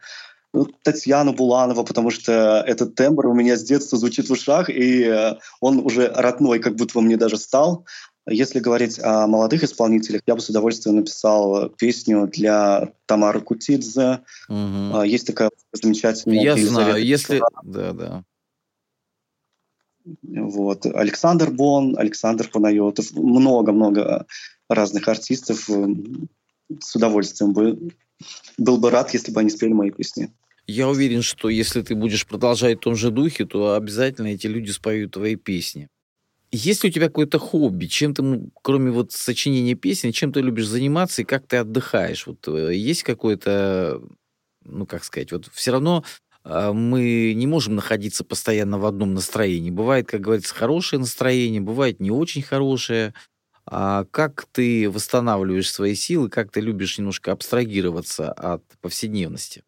Татьяну 0.83 1.33
Буланова, 1.33 1.83
потому 1.83 2.09
что 2.09 2.63
этот 2.65 2.95
тембр 2.95 3.27
у 3.27 3.33
меня 3.33 3.57
с 3.57 3.63
детства 3.63 3.97
звучит 3.97 4.29
в 4.29 4.31
ушах, 4.31 4.69
и 4.69 5.03
э, 5.03 5.35
он 5.59 5.79
уже 5.79 6.07
родной, 6.07 6.59
как 6.59 6.75
будто 6.75 6.93
бы 6.93 7.01
мне 7.01 7.17
даже 7.17 7.37
стал. 7.37 7.85
Если 8.27 8.59
говорить 8.59 8.99
о 9.03 9.27
молодых 9.27 9.63
исполнителях, 9.63 10.21
я 10.25 10.35
бы 10.35 10.41
с 10.41 10.49
удовольствием 10.49 10.95
написал 10.95 11.69
песню 11.69 12.27
для 12.27 12.91
Тамары 13.05 13.41
Кутидзе. 13.41 14.21
Угу. 14.49 15.03
Есть 15.03 15.27
такая 15.27 15.51
замечательная... 15.73 16.41
Я 16.41 16.57
знаю, 16.57 17.05
если... 17.05 17.41
Да, 17.63 17.93
да. 17.93 18.23
Вот. 20.23 20.85
Александр 20.87 21.51
Бон, 21.51 21.97
Александр 21.97 22.49
Панайотов, 22.49 23.11
много-много 23.11 24.25
разных 24.69 25.07
артистов. 25.07 25.69
С 26.79 26.95
удовольствием 26.95 27.53
бы 27.53 27.91
был 28.57 28.77
бы 28.77 28.89
рад, 28.89 29.13
если 29.13 29.31
бы 29.31 29.41
они 29.41 29.49
спели 29.49 29.73
мои 29.73 29.91
песни. 29.91 30.33
Я 30.67 30.89
уверен, 30.89 31.21
что 31.21 31.49
если 31.49 31.81
ты 31.81 31.95
будешь 31.95 32.25
продолжать 32.25 32.77
в 32.77 32.81
том 32.81 32.95
же 32.95 33.11
духе, 33.11 33.45
то 33.45 33.75
обязательно 33.75 34.27
эти 34.27 34.47
люди 34.47 34.71
споют 34.71 35.11
твои 35.11 35.35
песни. 35.35 35.89
Есть 36.51 36.83
ли 36.83 36.89
у 36.89 36.93
тебя 36.93 37.07
какое-то 37.07 37.37
хобби? 37.37 37.85
Чем 37.85 38.13
ты, 38.13 38.49
кроме 38.61 38.91
вот 38.91 39.11
сочинения 39.11 39.75
песен, 39.75 40.11
чем 40.11 40.31
ты 40.31 40.41
любишь 40.41 40.67
заниматься 40.67 41.21
и 41.21 41.25
как 41.25 41.45
ты 41.47 41.57
отдыхаешь? 41.57 42.25
Вот 42.27 42.47
э, 42.47 42.73
есть 42.73 43.03
какое-то, 43.03 44.01
ну 44.63 44.85
как 44.85 45.03
сказать, 45.03 45.31
вот 45.31 45.49
все 45.53 45.71
равно 45.71 46.03
а, 46.43 46.73
мы 46.73 47.33
не 47.35 47.47
можем 47.47 47.75
находиться 47.75 48.23
постоянно 48.23 48.77
в 48.77 48.85
одном 48.85 49.13
настроении. 49.13 49.71
Бывает, 49.71 50.07
как 50.07 50.21
говорится, 50.21 50.53
хорошее 50.53 50.99
настроение, 50.99 51.59
бывает 51.59 51.99
не 51.99 52.11
очень 52.11 52.43
хорошее. 52.43 53.13
А 53.65 54.05
как 54.11 54.45
ты 54.51 54.89
восстанавливаешь 54.89 55.71
свои 55.71 55.95
силы, 55.95 56.29
как 56.29 56.51
ты 56.51 56.61
любишь 56.61 56.99
немножко 56.99 57.31
абстрагироваться 57.31 58.31
от 58.31 58.63
повседневности? 58.79 59.63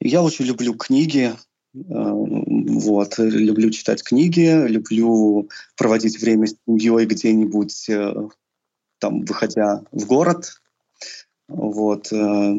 Я 0.00 0.22
очень 0.22 0.46
люблю 0.46 0.74
книги, 0.74 1.34
э, 1.74 1.78
вот, 1.78 3.18
люблю 3.18 3.70
читать 3.70 4.02
книги, 4.02 4.66
люблю 4.66 5.48
проводить 5.76 6.20
время 6.20 6.46
с 6.46 6.56
семьей 6.66 7.06
где-нибудь, 7.06 7.88
э, 7.90 8.14
там, 8.98 9.24
выходя 9.24 9.82
в 9.92 10.06
город. 10.06 10.60
Вот. 11.48 12.12
Э, 12.12 12.54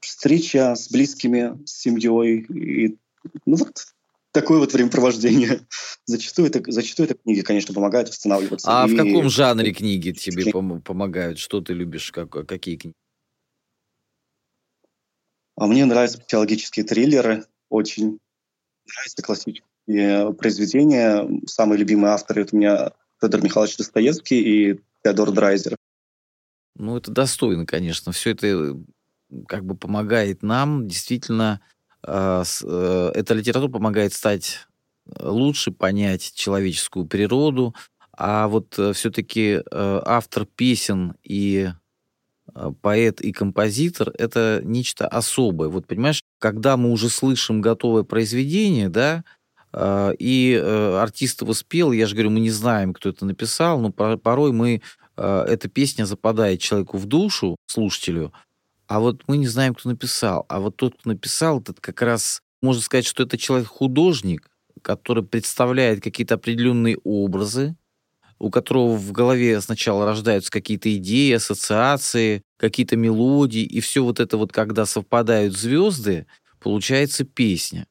встреча 0.00 0.74
с 0.74 0.90
близкими, 0.90 1.56
с 1.64 1.80
семьей. 1.80 2.40
И, 2.50 2.96
ну 3.44 3.56
вот 3.56 3.86
такое 4.32 4.58
вот 4.58 4.72
времяпровождение. 4.72 5.60
Зачастую 6.04 6.48
это, 6.48 6.62
зачастую 6.70 7.08
это 7.08 7.18
книги, 7.18 7.42
конечно, 7.42 7.74
помогают 7.74 8.08
восстанавливаться. 8.08 8.68
А 8.70 8.86
и... 8.86 8.92
в 8.92 8.96
каком 8.96 9.28
жанре 9.30 9.72
книги 9.72 10.10
тебе 10.12 10.52
помогают? 10.52 11.38
Что 11.38 11.60
ты 11.60 11.74
любишь? 11.74 12.10
Как, 12.12 12.30
какие 12.46 12.76
книги? 12.76 12.94
А 15.56 15.66
мне 15.66 15.84
нравятся 15.84 16.20
психологические 16.20 16.84
триллеры, 16.84 17.46
очень 17.70 18.18
нравятся 18.86 19.22
классические 19.22 20.32
произведения. 20.34 21.26
Самые 21.46 21.78
любимые 21.78 22.12
авторы— 22.12 22.42
это 22.42 22.54
у 22.54 22.58
меня 22.58 22.92
Федор 23.20 23.42
Михайлович 23.42 23.76
Достоевский 23.78 24.40
и 24.40 24.80
Теодор 25.02 25.32
Драйзер. 25.32 25.76
Ну, 26.76 26.96
это 26.96 27.10
достойно, 27.10 27.64
конечно. 27.64 28.12
Все 28.12 28.32
это 28.32 28.76
как 29.48 29.64
бы 29.64 29.76
помогает 29.76 30.42
нам 30.42 30.86
действительно 30.86 31.60
э, 32.06 32.44
э, 32.62 33.10
эта 33.14 33.34
литература 33.34 33.70
помогает 33.70 34.12
стать 34.12 34.66
э, 35.06 35.26
лучше 35.26 35.72
понять 35.72 36.32
человеческую 36.34 37.06
природу, 37.06 37.74
а 38.12 38.48
вот 38.48 38.78
все-таки 38.94 39.60
автор 39.70 40.46
песен 40.46 41.16
и 41.22 41.68
поэт 42.80 43.20
и 43.20 43.32
композитор— 43.32 44.12
это 44.18 44.60
нечто 44.64 45.06
особое. 45.06 45.68
Вот 45.68 45.86
понимаешь, 45.86 46.22
когда 46.38 46.76
мы 46.76 46.90
уже 46.90 47.08
слышим 47.08 47.60
готовое 47.60 48.02
произведение, 48.02 48.88
да, 48.88 49.24
и 50.18 50.54
артист 50.98 51.42
его 51.42 51.52
спел, 51.52 51.92
я 51.92 52.06
же 52.06 52.14
говорю, 52.14 52.30
мы 52.30 52.40
не 52.40 52.50
знаем, 52.50 52.94
кто 52.94 53.10
это 53.10 53.26
написал, 53.26 53.78
но 53.80 53.90
порой 53.90 54.52
мы, 54.52 54.80
эта 55.16 55.68
песня 55.68 56.04
западает 56.06 56.60
человеку 56.60 56.96
в 56.96 57.06
душу, 57.06 57.56
слушателю, 57.66 58.32
а 58.86 59.00
вот 59.00 59.22
мы 59.26 59.36
не 59.36 59.48
знаем, 59.48 59.74
кто 59.74 59.88
написал. 59.88 60.46
А 60.48 60.60
вот 60.60 60.76
тот, 60.76 60.94
кто 60.98 61.10
написал, 61.10 61.60
это 61.60 61.74
как 61.74 62.00
раз, 62.02 62.40
можно 62.62 62.80
сказать, 62.80 63.04
что 63.04 63.24
это 63.24 63.36
человек-художник, 63.36 64.48
который 64.80 65.24
представляет 65.24 66.02
какие-то 66.02 66.36
определенные 66.36 66.96
образы, 67.02 67.76
у 68.38 68.50
которого 68.50 68.96
в 68.96 69.12
голове 69.12 69.60
сначала 69.60 70.04
рождаются 70.06 70.50
какие-то 70.50 70.94
идеи, 70.96 71.32
ассоциации, 71.32 72.42
какие-то 72.58 72.96
мелодии, 72.96 73.62
и 73.62 73.80
все 73.80 74.02
вот 74.02 74.20
это 74.20 74.36
вот, 74.36 74.52
когда 74.52 74.86
совпадают 74.86 75.56
звезды, 75.56 76.26
получается 76.60 77.24
песня. 77.24 77.86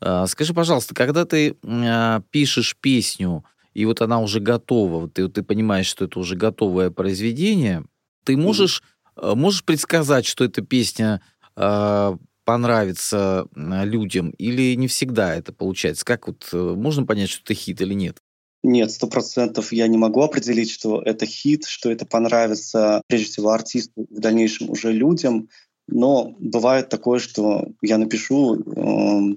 А, 0.00 0.26
скажи, 0.26 0.54
пожалуйста, 0.54 0.94
когда 0.94 1.24
ты 1.24 1.56
а, 1.64 2.22
пишешь 2.30 2.76
песню, 2.80 3.44
и 3.74 3.84
вот 3.84 4.00
она 4.00 4.20
уже 4.20 4.40
готова, 4.40 5.08
ты, 5.08 5.28
ты 5.28 5.42
понимаешь, 5.42 5.86
что 5.86 6.06
это 6.06 6.18
уже 6.18 6.36
готовое 6.36 6.90
произведение, 6.90 7.84
ты 8.24 8.36
можешь 8.36 8.82
Э, 9.20 9.34
можешь 9.34 9.64
предсказать, 9.64 10.26
что 10.26 10.44
эта 10.44 10.62
песня 10.62 11.20
э, 11.56 12.16
понравится 12.44 13.46
людям, 13.54 14.30
или 14.30 14.74
не 14.74 14.88
всегда 14.88 15.34
это 15.34 15.52
получается? 15.52 16.04
Как 16.04 16.26
вот 16.26 16.48
э, 16.52 16.56
можно 16.56 17.04
понять, 17.06 17.30
что 17.30 17.42
это 17.42 17.54
хит 17.54 17.80
или 17.80 17.94
нет? 17.94 18.18
Нет, 18.62 18.90
сто 18.90 19.06
процентов 19.06 19.72
я 19.72 19.86
не 19.86 19.96
могу 19.96 20.22
определить, 20.22 20.70
что 20.70 21.00
это 21.00 21.24
хит, 21.24 21.64
что 21.64 21.90
это 21.90 22.04
понравится 22.04 23.02
прежде 23.06 23.26
всего 23.26 23.50
артисту, 23.50 24.06
в 24.10 24.20
дальнейшем 24.20 24.70
уже 24.70 24.92
людям. 24.92 25.48
Но 25.88 26.36
бывает 26.38 26.88
такое, 26.88 27.18
что 27.18 27.68
я 27.80 27.96
напишу, 27.96 28.56
э, 28.56 29.36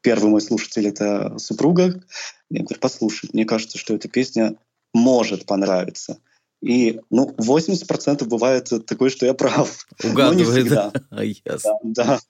первый 0.00 0.30
мой 0.30 0.40
слушатель— 0.40 0.86
это 0.88 1.38
супруга, 1.38 2.02
я 2.50 2.60
говорю, 2.60 2.80
послушай, 2.80 3.30
мне 3.32 3.44
кажется, 3.44 3.78
что 3.78 3.94
эта 3.94 4.08
песня 4.08 4.56
может 4.92 5.46
понравиться. 5.46 6.18
И 6.62 7.00
ну, 7.10 7.34
80% 7.38 8.24
бывает 8.26 8.70
такое, 8.86 9.10
что 9.10 9.26
я 9.26 9.34
прав. 9.34 9.86
Угадывает. 10.02 10.32
Но 10.32 10.38
не 10.38 10.44
всегда. 10.44 10.92
Ясно. 11.44 11.78
Да, 11.82 12.04
да. 12.04 12.20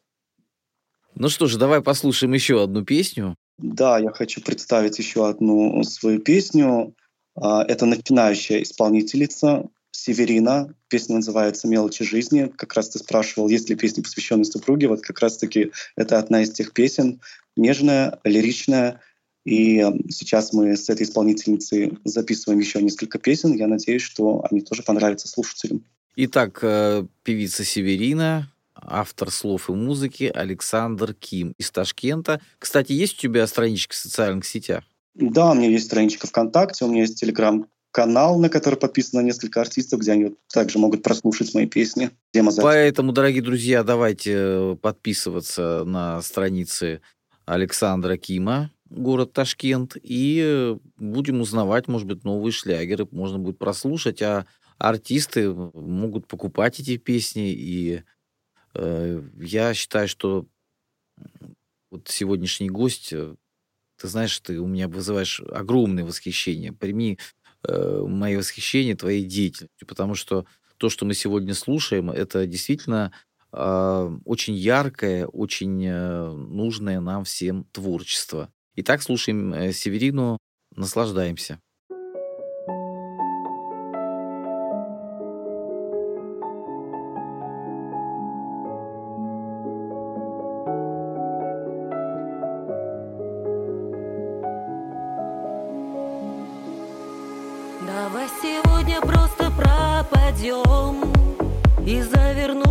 Ну 1.14 1.28
что 1.28 1.47
же, 1.47 1.59
давай 1.59 1.82
послушаем 1.82 2.32
еще 2.32 2.62
одну 2.62 2.84
песню. 2.84 3.36
Да, 3.59 3.98
я 3.98 4.11
хочу 4.11 4.40
представить 4.40 4.98
еще 4.98 5.28
одну 5.28 5.82
свою 5.84 6.20
песню. 6.20 6.94
А, 7.34 7.64
это 7.64 7.86
начинающая 7.86 8.62
исполнительница 8.62 9.68
Северина. 9.90 10.74
Песня 10.88 11.16
называется 11.16 11.68
«Мелочи 11.68 12.05
жизни». 12.05 12.53
Как 12.57 12.74
раз 12.74 12.90
ты 12.90 12.98
спрашивал, 12.98 13.48
есть 13.48 13.68
ли 13.68 13.76
песни, 13.76 14.03
посвященные 14.03 14.44
супруге. 14.44 14.88
Вот 14.88 15.03
как 15.03 15.20
раз-таки 15.20 15.70
это 15.96 16.18
одна 16.18 16.42
из 16.42 16.50
тех 16.50 16.72
песен. 16.72 17.20
Нежная, 17.57 18.18
лиричная, 18.24 19.00
и 19.44 19.84
сейчас 20.09 20.53
мы 20.53 20.76
с 20.76 20.88
этой 20.88 21.03
исполнительницей 21.03 21.98
записываем 22.05 22.61
еще 22.61 22.80
несколько 22.80 23.18
песен. 23.18 23.55
Я 23.55 23.66
надеюсь, 23.66 24.03
что 24.03 24.44
они 24.50 24.61
тоже 24.61 24.82
понравятся 24.82 25.28
слушателям. 25.28 25.84
Итак, 26.14 26.61
э, 26.62 27.05
певица 27.22 27.64
Северина, 27.64 28.51
автор 28.87 29.30
слов 29.30 29.68
и 29.70 29.72
музыки 29.72 30.30
Александр 30.35 31.14
Ким 31.14 31.55
из 31.59 31.70
Ташкента. 31.70 32.41
Кстати, 32.59 32.93
есть 32.93 33.18
у 33.18 33.22
тебя 33.22 33.47
страничка 33.47 33.95
в 33.95 33.97
социальных 33.97 34.45
сетях? 34.47 34.85
Да, 35.14 35.51
у 35.51 35.55
меня 35.55 35.68
есть 35.68 35.87
страничка 35.87 36.26
ВКонтакте, 36.26 36.85
у 36.85 36.89
меня 36.89 37.03
есть 37.03 37.20
телеграм 37.20 37.66
канал, 37.91 38.39
на 38.39 38.49
который 38.49 38.78
подписано 38.78 39.20
несколько 39.20 39.61
артистов, 39.61 40.01
где 40.01 40.12
они 40.12 40.35
также 40.53 40.78
могут 40.78 41.03
прослушать 41.03 41.53
мои 41.55 41.66
песни. 41.66 42.11
Поэтому, 42.62 43.12
дорогие 43.12 43.43
друзья, 43.43 43.83
давайте 43.83 44.33
э, 44.35 44.76
подписываться 44.80 45.85
на 45.85 46.22
страницы 46.22 47.03
Александра 47.45 48.16
Кима 48.16 48.70
город 48.93 49.33
Ташкент, 49.33 49.97
и 50.01 50.76
будем 50.99 51.41
узнавать, 51.41 51.89
может 51.89 52.07
быть, 52.07 52.24
новые 52.24 52.53
шлягеры, 52.53 53.09
можно 53.11 53.39
будет 53.39 53.59
прослушать, 53.59 54.22
а 54.22 54.47
артисты 54.78 55.53
могут 55.53 56.26
покупать 56.26 56.80
эти 56.80 56.97
песни, 56.97 57.53
и 57.53 57.95
э, 57.95 58.03
я 58.75 59.75
считаю, 59.75 60.09
что 60.09 60.47
вот 61.93 62.09
сегодняшний 62.09 62.70
гость, 62.70 63.12
э, 63.12 63.37
ты 64.01 64.09
знаешь, 64.09 64.39
ты 64.41 64.59
у 64.59 64.66
меня 64.66 64.89
вызываешь 64.89 65.41
огромное 65.41 66.05
восхищение. 66.05 66.73
Прими 66.73 67.18
э, 67.68 68.05
мое 68.09 68.39
восхищение 68.39 68.97
твоей 68.97 69.25
деятельностью, 69.25 69.87
потому 69.87 70.14
что 70.14 70.47
то, 70.79 70.89
что 70.89 71.05
мы 71.05 71.14
сегодня 71.14 71.55
слушаем, 71.55 72.11
это 72.11 72.47
действительно 72.47 73.12
э, 73.53 74.18
очень 74.25 74.55
яркое, 74.55 75.27
очень 75.27 75.85
э, 75.87 76.31
нужное 76.31 76.99
нам 77.01 77.25
всем 77.25 77.64
творчество. 77.73 78.51
Итак, 78.75 79.03
слушаем 79.03 79.53
э, 79.53 79.73
Северину, 79.73 80.39
наслаждаемся. 80.75 81.61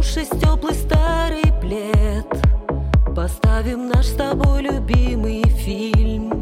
Завернувшись 0.01 0.29
в 0.31 0.39
теплый 0.39 0.73
старый 0.73 1.53
плед 1.61 2.25
Поставим 3.15 3.87
наш 3.87 4.07
с 4.07 4.13
тобой 4.13 4.63
любимый 4.63 5.43
фильм 5.43 6.41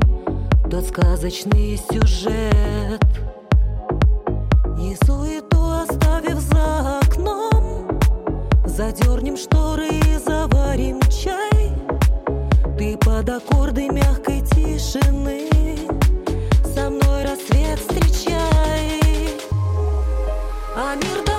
Тот 0.70 0.86
сказочный 0.86 1.78
сюжет 1.92 3.04
И 4.80 4.96
суету 5.06 5.72
оставив 5.84 6.40
за 6.40 7.00
окном 7.00 8.00
Задернем 8.66 9.36
шторы 9.36 9.88
и 9.88 10.18
заварим 10.18 11.02
чай. 11.10 11.74
Ты 12.78 12.98
под 12.98 13.30
аккорды 13.30 13.90
мягкой 13.90 14.42
тишины 14.42 15.50
Со 16.74 16.90
мной 16.90 17.24
рассвет 17.24 17.80
встречай. 17.80 19.02
А 20.76 20.96
мир 20.96 21.39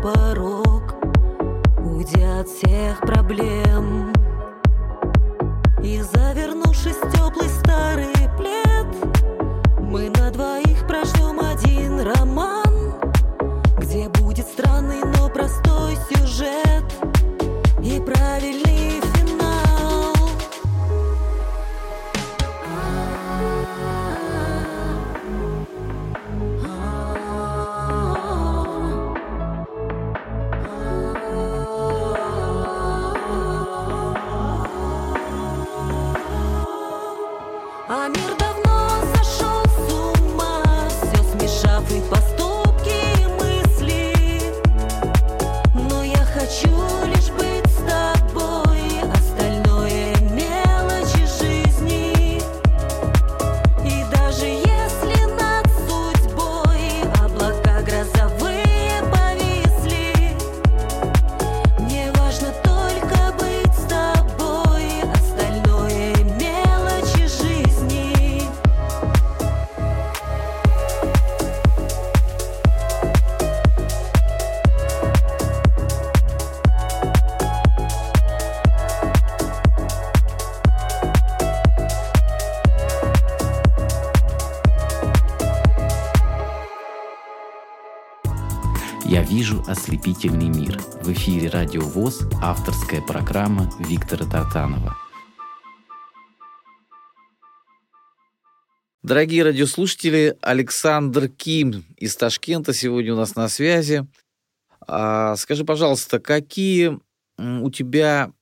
порог, 0.00 0.94
уйдя 1.78 2.40
от 2.40 2.48
всех 2.48 3.00
проблем. 3.00 3.51
«Вижу 90.02 90.16
ослепительный 90.16 90.48
мир». 90.48 90.78
В 91.02 91.12
эфире 91.12 91.48
«Радио 91.48 91.80
ВОЗ» 91.80 92.22
авторская 92.40 93.00
программа 93.00 93.70
Виктора 93.78 94.26
Тартанова. 94.26 94.96
Дорогие 99.02 99.42
радиослушатели, 99.42 100.36
Александр 100.40 101.28
Ким 101.28 101.84
из 101.96 102.16
Ташкента 102.16 102.72
сегодня 102.72 103.14
у 103.14 103.16
нас 103.16 103.34
на 103.34 103.48
связи. 103.48 104.06
А, 104.86 105.36
скажи, 105.36 105.64
пожалуйста, 105.64 106.20
какие 106.20 106.98
у 107.38 107.70
тебя 107.70 108.32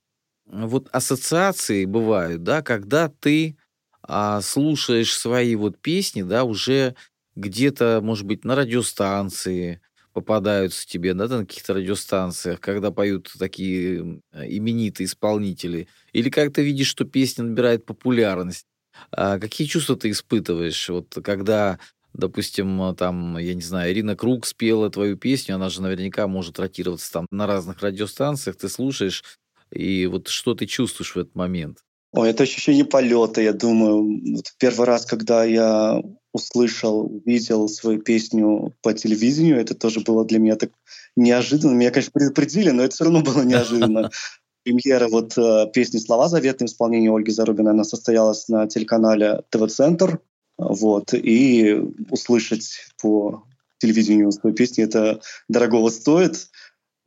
вот 0.47 0.89
ассоциации 0.93 1.85
бывают, 1.85 2.43
да, 2.43 2.63
когда 2.63 3.09
ты 3.09 3.57
а, 4.03 4.41
слушаешь 4.43 5.17
свои 5.17 5.55
вот 5.57 5.79
песни, 5.79 6.23
да, 6.23 6.45
уже 6.45 6.95
где-то, 7.37 8.01
может 8.03 8.27
быть, 8.27 8.45
на 8.45 8.55
радиостанции 8.55 9.81
попадаются 10.21 10.87
тебе, 10.87 11.15
да, 11.15 11.29
на 11.29 11.47
каких-то 11.47 11.75
радиостанциях, 11.75 12.61
когда 12.61 12.91
поют 12.91 13.33
такие 13.39 14.21
именитые 14.33 15.07
исполнители, 15.07 15.89
или 16.13 16.31
как 16.31 16.53
ты 16.55 16.63
видишь, 16.63 16.89
что 16.89 17.05
песня 17.05 17.45
набирает 17.45 17.85
популярность. 17.87 18.67
А 19.13 19.39
какие 19.39 19.67
чувства 19.67 19.97
ты 19.97 20.11
испытываешь, 20.11 20.89
вот 20.89 21.17
когда, 21.25 21.79
допустим, 22.13 22.95
там, 22.97 23.39
я 23.39 23.55
не 23.55 23.63
знаю, 23.63 23.93
Ирина 23.93 24.17
Круг 24.17 24.47
спела 24.47 24.91
твою 24.91 25.17
песню, 25.17 25.55
она 25.57 25.69
же 25.71 25.83
наверняка 25.83 26.27
может 26.27 26.59
ротироваться 26.61 27.13
там 27.13 27.27
на 27.31 27.47
разных 27.47 27.81
радиостанциях, 27.83 28.57
ты 28.57 28.69
слушаешь, 28.69 29.25
и 29.73 30.07
вот 30.07 30.29
что 30.29 30.55
ты 30.55 30.67
чувствуешь 30.67 31.15
в 31.15 31.19
этот 31.19 31.35
момент? 31.35 31.79
Ой, 32.13 32.31
это 32.31 32.43
ощущение 32.43 32.85
полета, 32.85 33.41
я 33.41 33.53
думаю. 33.53 34.43
Первый 34.59 34.87
раз, 34.87 35.07
когда 35.07 35.45
я 35.45 36.03
услышал, 36.33 37.03
увидел 37.03 37.69
свою 37.69 38.01
песню 38.01 38.75
по 38.83 38.93
телевидению, 38.93 39.61
это 39.61 39.75
тоже 39.75 40.01
было 40.01 40.25
для 40.25 40.41
меня 40.41 40.57
так 40.57 40.71
неожиданно. 41.15 41.73
Меня, 41.73 41.91
конечно, 41.91 42.13
предупредили, 42.13 42.71
но 42.71 42.83
это 42.83 42.95
все 42.95 43.05
равно 43.05 43.23
было 43.23 43.43
неожиданно. 43.43 44.11
Премьера 44.65 45.09
вот 45.09 45.39
э, 45.39 45.67
песни 45.73 45.99
«Слова 45.99 46.29
заветные» 46.29 46.69
в 46.69 46.71
исполнении 46.71 47.09
Ольги 47.09 47.31
Зарубиной, 47.31 47.73
она 47.73 47.85
состоялась 47.85 48.49
на 48.49 48.67
телеканале 48.67 49.43
ТВ-центр. 49.51 50.21
Вот, 50.59 51.15
и 51.15 51.81
услышать 52.11 52.87
по 53.01 53.45
телевидению 53.79 54.31
свою 54.33 54.55
песню, 54.55 54.85
это 54.85 55.21
дорогого 55.49 55.89
стоит. 55.89 56.49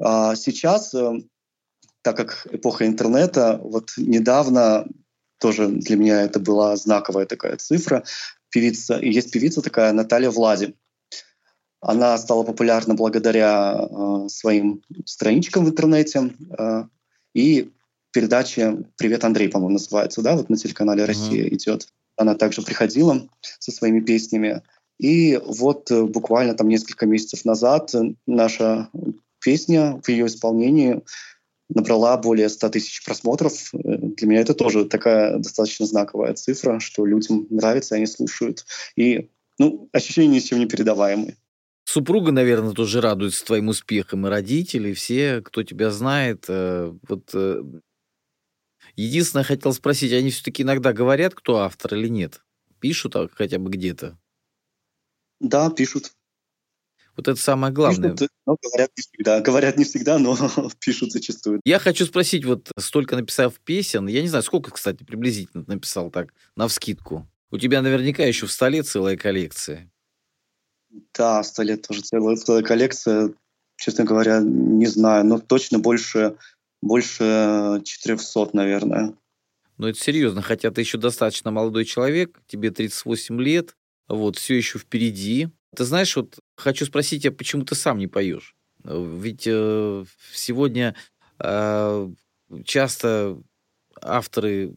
А 0.01 0.35
сейчас, 0.35 0.93
э, 0.95 1.19
так 2.03 2.17
как 2.17 2.47
эпоха 2.51 2.85
интернета, 2.85 3.59
вот 3.63 3.93
недавно 3.97 4.85
тоже 5.39 5.67
для 5.67 5.95
меня 5.95 6.21
это 6.21 6.39
была 6.39 6.75
знаковая 6.75 7.25
такая 7.25 7.57
цифра. 7.57 8.03
Певица, 8.49 8.99
есть 8.99 9.31
певица 9.31 9.61
такая 9.61 9.91
Наталья 9.93 10.29
Влади. 10.29 10.75
Она 11.81 12.17
стала 12.17 12.43
популярна 12.43 12.93
благодаря 12.93 13.75
э, 13.75 14.29
своим 14.29 14.83
страничкам 15.05 15.65
в 15.65 15.69
интернете. 15.69 16.31
Э, 16.57 16.83
и 17.33 17.71
передача 18.11 18.77
«Привет, 18.95 19.23
Андрей», 19.25 19.49
по-моему, 19.49 19.73
называется, 19.73 20.21
да, 20.21 20.35
вот 20.35 20.49
на 20.49 20.55
телеканале 20.55 21.03
«Россия» 21.03 21.45
uh-huh. 21.45 21.55
идет. 21.55 21.87
Она 22.15 22.35
также 22.35 22.61
приходила 22.61 23.27
со 23.59 23.71
своими 23.71 23.99
песнями. 23.99 24.61
И 24.99 25.37
вот 25.43 25.89
э, 25.91 26.03
буквально 26.03 26.53
там 26.53 26.69
несколько 26.69 27.05
месяцев 27.05 27.43
назад 27.43 27.93
наша 28.27 28.89
песня 29.43 29.99
в 30.01 30.07
ее 30.07 30.27
исполнении 30.27 31.01
набрала 31.69 32.17
более 32.17 32.49
100 32.49 32.69
тысяч 32.69 33.03
просмотров. 33.03 33.73
Э, 33.73 33.79
для 33.97 34.27
меня 34.27 34.41
это 34.41 34.53
тоже 34.53 34.85
такая 34.85 35.37
достаточно 35.37 35.85
знаковая 35.85 36.33
цифра, 36.33 36.79
что 36.79 37.05
людям 37.05 37.47
нравится, 37.49 37.95
они 37.95 38.05
слушают. 38.05 38.65
И 38.95 39.29
ну, 39.59 39.89
ощущения 39.91 40.35
ни 40.35 40.39
с 40.39 40.45
чем 40.45 40.59
не 40.59 40.65
передаваемые. 40.65 41.37
Супруга, 41.85 42.31
наверное, 42.31 42.73
тоже 42.73 43.01
радуется 43.01 43.45
твоим 43.45 43.67
успехам, 43.67 44.25
и 44.25 44.29
родители, 44.29 44.93
все, 44.93 45.41
кто 45.41 45.63
тебя 45.63 45.91
знает. 45.91 46.45
Э, 46.47 46.93
вот 47.07 47.29
э, 47.33 47.61
единственное, 48.95 49.43
хотел 49.43 49.73
спросить, 49.73 50.13
они 50.13 50.29
все-таки 50.29 50.63
иногда 50.63 50.93
говорят, 50.93 51.33
кто 51.35 51.59
автор 51.59 51.95
или 51.95 52.07
нет? 52.07 52.41
Пишут 52.79 53.15
а, 53.15 53.29
хотя 53.33 53.59
бы 53.59 53.69
где-то? 53.69 54.17
Да, 55.39 55.69
пишут. 55.69 56.13
Вот 57.15 57.27
это 57.27 57.39
самое 57.39 57.71
главное. 57.71 58.11
Пишут, 58.11 58.29
но 58.45 58.57
говорят 58.61 58.91
не 58.97 59.01
всегда. 59.01 59.41
Говорят 59.41 59.77
не 59.77 59.83
всегда, 59.83 60.17
но 60.17 60.35
пишут 60.79 61.11
зачастую. 61.11 61.61
Я 61.63 61.79
хочу 61.79 62.05
спросить, 62.05 62.45
вот 62.45 62.71
столько 62.77 63.15
написав 63.15 63.59
песен, 63.59 64.07
я 64.07 64.21
не 64.21 64.27
знаю, 64.27 64.43
сколько, 64.43 64.71
кстати, 64.71 65.03
приблизительно 65.03 65.63
написал 65.67 66.09
так, 66.09 66.33
на 66.55 66.67
вскидку. 66.67 67.27
У 67.51 67.57
тебя 67.59 67.81
наверняка 67.83 68.23
еще 68.23 68.47
в 68.47 68.51
столе 68.51 68.81
целая 68.81 69.15
коллекция. 69.15 69.91
Да, 71.13 71.43
сто 71.43 71.61
лет 71.61 71.87
тоже 71.87 72.01
целая, 72.01 72.35
целая 72.35 72.63
коллекция. 72.63 73.33
Честно 73.77 74.05
говоря, 74.05 74.39
не 74.41 74.85
знаю, 74.87 75.25
но 75.25 75.39
точно 75.39 75.79
больше, 75.79 76.35
больше 76.81 77.81
400, 77.83 78.49
наверное. 78.53 79.13
Ну, 79.77 79.87
это 79.87 79.99
серьезно, 79.99 80.41
хотя 80.41 80.71
ты 80.71 80.81
еще 80.81 80.97
достаточно 80.97 81.51
молодой 81.51 81.85
человек, 81.85 82.41
тебе 82.47 82.71
38 82.71 83.41
лет, 83.41 83.75
вот, 84.07 84.37
все 84.37 84.55
еще 84.55 84.79
впереди. 84.79 85.49
Ты 85.75 85.85
знаешь, 85.85 86.15
вот 86.15 86.39
хочу 86.55 86.85
спросить, 86.85 87.25
а 87.25 87.31
почему 87.31 87.63
ты 87.63 87.75
сам 87.75 87.97
не 87.97 88.07
поешь? 88.07 88.55
Ведь 88.83 89.47
э, 89.47 90.05
сегодня 90.33 90.95
э, 91.39 92.09
часто 92.65 93.37
авторы 94.01 94.75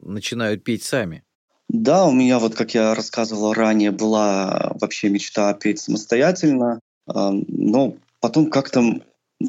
начинают 0.00 0.64
петь 0.64 0.82
сами. 0.82 1.24
Да, 1.68 2.06
у 2.06 2.12
меня 2.12 2.38
вот, 2.38 2.54
как 2.54 2.74
я 2.74 2.94
рассказывал 2.94 3.52
ранее, 3.52 3.90
была 3.90 4.72
вообще 4.80 5.08
мечта 5.08 5.52
петь 5.54 5.80
самостоятельно, 5.80 6.80
а, 7.06 7.32
но 7.32 7.96
потом 8.20 8.50
как-то 8.50 9.00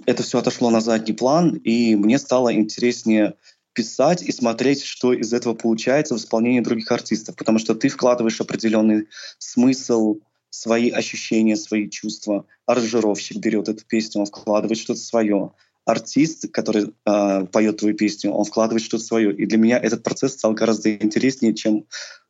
это 0.05 0.23
все 0.23 0.39
отошло 0.39 0.69
на 0.69 0.81
задний 0.81 1.13
план, 1.13 1.55
и 1.55 1.95
мне 1.95 2.17
стало 2.17 2.53
интереснее 2.53 3.35
писать 3.73 4.23
и 4.23 4.31
смотреть, 4.31 4.83
что 4.83 5.13
из 5.13 5.33
этого 5.33 5.53
получается 5.53 6.15
в 6.15 6.17
исполнении 6.17 6.61
других 6.61 6.91
артистов, 6.91 7.35
потому 7.35 7.59
что 7.59 7.75
ты 7.75 7.89
вкладываешь 7.89 8.39
определенный 8.39 9.07
смысл, 9.37 10.19
свои 10.55 10.89
ощущения, 10.89 11.55
свои 11.55 11.89
чувства. 11.89 12.45
Аранжировщик 12.65 13.37
берет 13.37 13.67
эту 13.67 13.85
песню, 13.85 14.21
он 14.21 14.27
вкладывает 14.27 14.77
что-то 14.77 14.99
свое. 14.99 15.51
Артист, 15.85 16.51
который 16.51 16.93
э, 17.05 17.45
поет 17.51 17.77
твою 17.77 17.95
песню, 17.95 18.31
он 18.31 18.45
вкладывает 18.45 18.83
что-то 18.83 19.03
свое. 19.03 19.35
И 19.35 19.45
для 19.45 19.57
меня 19.57 19.77
этот 19.77 20.01
процесс 20.01 20.33
стал 20.33 20.53
гораздо 20.53 20.95
интереснее, 20.95 21.53
чем 21.53 21.85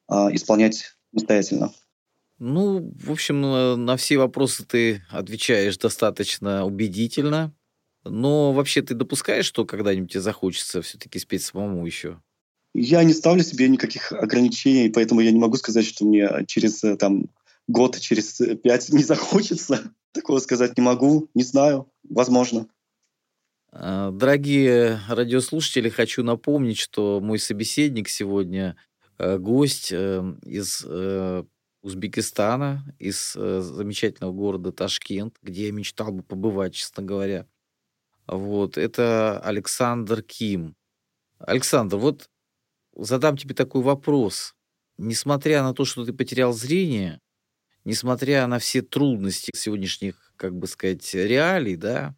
э, 0.10 0.14
исполнять 0.32 0.98
самостоятельно. 1.12 1.72
Ну, 2.38 2.92
в 3.02 3.12
общем, 3.12 3.40
на 3.86 3.96
все 3.96 4.18
вопросы 4.18 4.66
ты 4.66 5.04
отвечаешь 5.10 5.78
достаточно 5.78 6.66
убедительно. 6.66 7.54
Но 8.04 8.52
вообще 8.52 8.82
ты 8.82 8.94
допускаешь, 8.94 9.46
что 9.46 9.66
когда-нибудь 9.66 10.12
тебе 10.12 10.22
захочется 10.22 10.82
все-таки 10.82 11.18
спеть 11.18 11.44
самому 11.44 11.86
еще? 11.86 12.20
Я 12.74 13.04
не 13.04 13.14
ставлю 13.14 13.42
себе 13.42 13.70
никаких 13.70 14.12
ограничений, 14.12 14.90
поэтому 14.90 15.22
я 15.22 15.32
не 15.32 15.40
могу 15.40 15.56
сказать, 15.56 15.86
что 15.86 16.06
мне 16.06 16.30
через 16.46 16.84
э, 16.84 16.98
там, 16.98 17.30
год, 17.68 18.00
через 18.00 18.42
пять 18.64 18.90
не 18.90 19.04
захочется. 19.04 19.94
Такого 20.12 20.40
сказать 20.40 20.78
не 20.78 20.84
могу, 20.84 21.30
не 21.34 21.44
знаю, 21.44 21.92
возможно. 22.10 22.68
А, 23.72 24.12
дорогие 24.12 25.00
радиослушатели, 25.10 25.90
хочу 25.90 26.24
напомнить, 26.24 26.78
что 26.78 27.20
мой 27.22 27.40
собеседник 27.40 28.08
сегодня 28.08 28.78
э, 29.18 29.38
гость 29.38 29.92
э, 29.92 30.24
из 30.44 30.86
э, 30.88 31.44
Узбекистана, 31.82 32.84
из 32.98 33.34
замечательного 33.34 34.32
города 34.32 34.72
Ташкент, 34.72 35.36
где 35.44 35.68
я 35.68 35.72
мечтал 35.72 36.12
бы 36.12 36.24
побывать, 36.24 36.74
честно 36.74 37.04
говоря. 37.04 37.46
Вот, 38.26 38.78
это 38.78 39.40
Александр 39.42 40.24
Ким. 40.24 40.76
Александр, 41.38 41.98
вот 41.98 42.28
задам 42.96 43.38
тебе 43.38 43.54
такой 43.54 43.84
вопрос. 43.84 44.56
Несмотря 44.98 45.62
на 45.62 45.74
то, 45.74 45.86
что 45.86 46.06
ты 46.06 46.14
потерял 46.14 46.54
зрение, 46.54 47.20
несмотря 47.86 48.46
на 48.48 48.60
все 48.60 48.82
трудности 48.82 49.52
сегодняшних, 49.56 50.34
как 50.36 50.56
бы 50.56 50.68
сказать, 50.68 51.14
реалий, 51.14 51.76
да, 51.76 52.16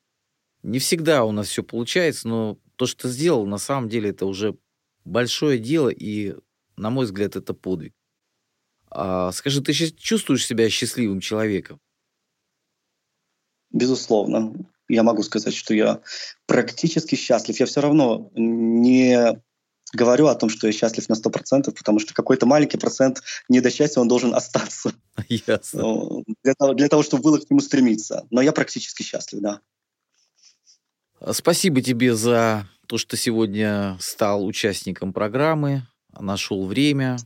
не 0.63 0.79
всегда 0.79 1.23
у 1.23 1.31
нас 1.31 1.47
все 1.47 1.63
получается, 1.63 2.27
но 2.27 2.57
то, 2.75 2.85
что 2.85 3.03
ты 3.03 3.09
сделал, 3.09 3.45
на 3.45 3.57
самом 3.57 3.89
деле 3.89 4.09
это 4.09 4.25
уже 4.25 4.57
большое 5.05 5.59
дело, 5.59 5.89
и, 5.89 6.35
на 6.75 6.89
мой 6.89 7.05
взгляд, 7.05 7.35
это 7.35 7.53
подвиг. 7.53 7.93
А, 8.89 9.31
скажи, 9.31 9.61
ты 9.61 9.73
чувствуешь 9.73 10.45
себя 10.45 10.69
счастливым 10.69 11.19
человеком? 11.19 11.79
Безусловно. 13.71 14.53
Я 14.89 15.03
могу 15.03 15.21
сказать, 15.23 15.53
что 15.53 15.73
я 15.73 16.01
практически 16.45 17.15
счастлив. 17.15 17.59
Я 17.59 17.65
все 17.65 17.81
равно 17.81 18.31
не 18.35 19.41
говорю 19.93 20.27
о 20.27 20.35
том, 20.35 20.49
что 20.49 20.67
я 20.67 20.73
счастлив 20.73 21.07
на 21.09 21.13
100%, 21.13 21.71
потому 21.71 21.99
что 21.99 22.13
какой-то 22.13 22.45
маленький 22.45 22.77
процент 22.77 23.21
не 23.49 23.61
до 23.61 23.69
счастья, 23.71 24.01
он 24.01 24.07
должен 24.07 24.33
остаться. 24.33 24.93
Ясно. 25.29 25.81
Ну, 25.81 26.23
для 26.43 26.53
того, 26.57 26.73
для 26.73 26.87
того, 26.87 27.03
чтобы 27.03 27.23
было 27.23 27.37
к 27.37 27.49
нему 27.49 27.59
стремиться. 27.59 28.25
Но 28.29 28.41
я 28.41 28.51
практически 28.51 29.03
счастлив, 29.03 29.41
да. 29.41 29.61
А, 31.19 31.33
спасибо 31.33 31.81
тебе 31.81 32.15
за 32.15 32.67
то, 32.87 32.97
что 32.97 33.17
сегодня 33.17 33.97
стал 33.99 34.45
участником 34.45 35.13
программы, 35.13 35.87
нашел 36.17 36.65
время. 36.65 37.17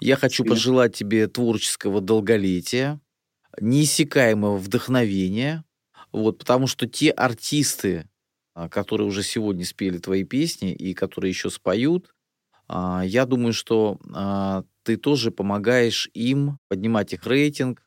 Я 0.00 0.16
хочу 0.16 0.42
Спасибо. 0.44 0.54
пожелать 0.54 0.96
тебе 0.96 1.26
творческого 1.28 2.00
долголетия, 2.00 3.00
неиссякаемого 3.60 4.56
вдохновения, 4.56 5.64
Вот, 6.10 6.38
потому 6.38 6.66
что 6.66 6.86
те 6.86 7.10
артисты, 7.10 8.08
которые 8.66 9.06
уже 9.06 9.22
сегодня 9.22 9.64
спели 9.64 9.98
твои 9.98 10.24
песни 10.24 10.72
и 10.72 10.94
которые 10.94 11.30
еще 11.30 11.50
споют, 11.50 12.12
а, 12.68 13.02
я 13.04 13.24
думаю, 13.26 13.52
что 13.52 13.98
а, 14.12 14.64
ты 14.82 14.96
тоже 14.96 15.30
помогаешь 15.30 16.10
им 16.14 16.58
поднимать 16.68 17.12
их 17.12 17.26
рейтинг, 17.26 17.82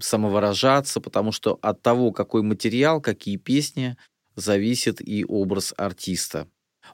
самовыражаться, 0.00 1.00
потому 1.00 1.32
что 1.32 1.58
от 1.60 1.82
того, 1.82 2.12
какой 2.12 2.42
материал, 2.42 3.00
какие 3.00 3.36
песни, 3.36 3.96
зависит 4.36 5.00
и 5.00 5.24
образ 5.24 5.74
артиста. 5.76 6.46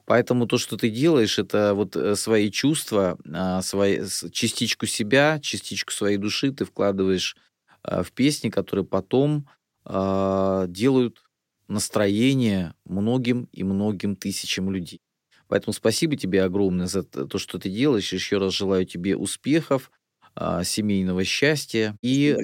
Поэтому 0.07 0.47
то, 0.47 0.57
что 0.57 0.75
ты 0.75 0.89
делаешь, 0.89 1.37
это 1.37 1.75
вот 1.75 1.95
э, 1.95 2.15
свои 2.15 2.49
чувства, 2.49 3.19
свои, 3.61 4.01
частичку 4.31 4.87
себя, 4.87 5.39
частичку 5.39 5.93
своей 5.93 6.17
души 6.17 6.51
ты 6.51 6.65
вкладываешь 6.65 7.37
в 7.83 8.11
песни, 8.11 8.49
которые 8.49 8.85
потом 8.87 9.47
делают 9.85 11.24
настроение 11.67 12.73
многим 12.85 13.47
и 13.51 13.63
многим 13.63 14.15
тысячам 14.15 14.71
людей. 14.71 15.01
Поэтому 15.47 15.73
спасибо 15.73 16.15
тебе 16.15 16.43
огромное 16.43 16.87
за 16.87 17.03
то, 17.03 17.37
что 17.37 17.59
ты 17.59 17.69
делаешь. 17.69 18.13
Еще 18.13 18.37
раз 18.37 18.53
желаю 18.53 18.85
тебе 18.85 19.15
успехов, 19.15 19.91
а, 20.35 20.63
семейного 20.63 21.23
счастья. 21.23 21.97
И, 22.01 22.35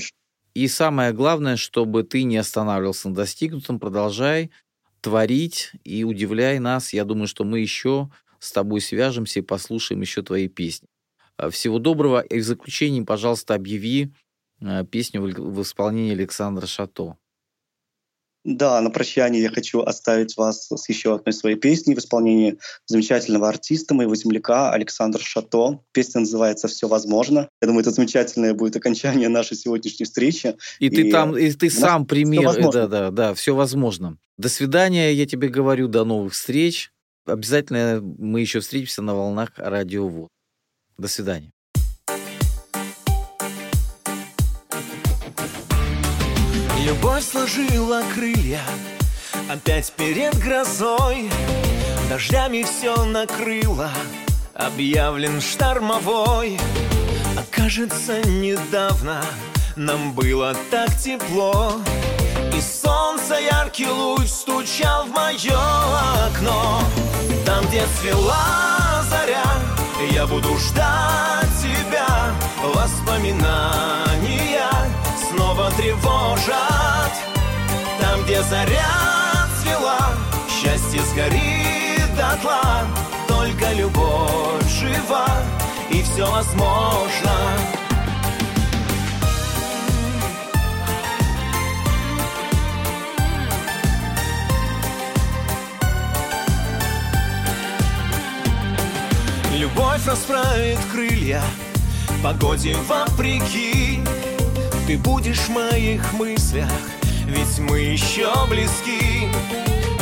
и 0.53 0.67
самое 0.67 1.11
главное, 1.11 1.55
чтобы 1.55 2.03
ты 2.03 2.23
не 2.23 2.37
останавливался 2.37 3.09
на 3.09 3.15
достигнутом, 3.15 3.79
продолжай 3.79 4.51
творить 5.01 5.71
и 5.83 6.03
удивляй 6.03 6.59
нас. 6.59 6.93
Я 6.93 7.05
думаю, 7.05 7.27
что 7.27 7.43
мы 7.43 7.59
еще 7.59 8.09
с 8.39 8.51
тобой 8.51 8.81
свяжемся 8.81 9.39
и 9.39 9.43
послушаем 9.43 10.01
еще 10.01 10.21
твои 10.21 10.47
песни. 10.47 10.87
А, 11.37 11.49
всего 11.49 11.79
доброго. 11.79 12.21
И 12.21 12.39
в 12.39 12.43
заключение, 12.43 13.03
пожалуйста, 13.03 13.55
объяви 13.55 14.13
а, 14.61 14.83
песню 14.85 15.21
в 15.21 15.61
исполнении 15.61 16.13
Александра 16.13 16.67
Шато. 16.67 17.17
Да, 18.43 18.81
на 18.81 18.89
прощание 18.89 19.43
я 19.43 19.49
хочу 19.49 19.81
оставить 19.81 20.35
вас 20.35 20.67
с 20.67 20.89
еще 20.89 21.13
одной 21.13 21.31
своей 21.33 21.55
песней 21.55 21.93
в 21.93 21.99
исполнении 21.99 22.57
замечательного 22.87 23.47
артиста, 23.47 23.93
моего 23.93 24.15
земляка 24.15 24.71
Александра 24.71 25.21
Шато. 25.21 25.79
Песня 25.91 26.21
называется 26.21 26.67
«Все 26.67 26.87
возможно». 26.87 27.47
Я 27.61 27.67
думаю, 27.67 27.81
это 27.81 27.91
замечательное 27.91 28.55
будет 28.55 28.75
окончание 28.75 29.29
нашей 29.29 29.57
сегодняшней 29.57 30.05
встречи. 30.05 30.55
И, 30.79 30.87
и 30.87 30.89
ты 30.89 31.11
там, 31.11 31.37
и 31.37 31.51
ты 31.51 31.69
сам 31.69 32.07
пример. 32.07 32.71
Да, 32.71 32.87
да, 32.87 33.11
да, 33.11 33.33
все 33.35 33.53
возможно. 33.53 34.17
До 34.37 34.49
свидания, 34.49 35.13
я 35.13 35.27
тебе 35.27 35.47
говорю, 35.47 35.87
до 35.87 36.03
новых 36.03 36.33
встреч. 36.33 36.91
Обязательно 37.27 38.01
мы 38.01 38.41
еще 38.41 38.59
встретимся 38.59 39.03
на 39.03 39.13
волнах 39.13 39.51
радио 39.57 40.07
ВОЗ. 40.07 40.29
До 40.97 41.07
свидания. 41.07 41.51
Любовь 46.83 47.20
сложила 47.31 48.03
крылья. 48.13 48.61
Опять 49.49 49.91
перед 49.93 50.37
грозой 50.37 51.29
Дождями 52.09 52.63
все 52.63 53.05
накрыло. 53.05 53.89
Объявлен 54.53 55.39
штормовой. 55.39 56.59
Окажется, 57.37 58.21
недавно 58.27 59.23
Нам 59.77 60.13
было 60.13 60.55
так 60.69 60.95
тепло. 60.97 61.79
И 62.53 62.59
солнце 62.59 63.35
яркий 63.39 63.87
луч 63.87 64.27
Стучал 64.27 65.05
в 65.05 65.11
мое 65.11 65.59
окно. 66.27 66.81
Там, 67.45 67.65
где 67.67 67.83
цвела 67.99 69.03
заря 69.09 69.45
Я 70.11 70.27
буду 70.27 70.57
ждать 70.57 71.47
тебя. 71.61 72.35
Воспоминания 72.61 74.10
снова 75.51 75.71
тревожат. 75.71 77.11
Там, 77.99 78.23
где 78.23 78.41
заря 78.43 79.47
цвела, 79.61 80.13
счастье 80.49 81.01
сгорит 81.11 82.15
дотла. 82.15 82.85
Только 83.27 83.73
любовь 83.73 84.69
жива, 84.69 85.27
и 85.89 86.01
все 86.03 86.29
возможно. 86.29 87.31
Любовь 99.53 100.07
расправит 100.07 100.79
крылья, 100.91 101.41
погоде 102.23 102.75
вопреки 102.87 104.01
ты 104.91 104.97
будешь 104.97 105.39
в 105.39 105.49
моих 105.51 106.11
мыслях, 106.13 106.69
ведь 107.25 107.59
мы 107.59 107.79
еще 107.79 108.29
близки. 108.49 109.29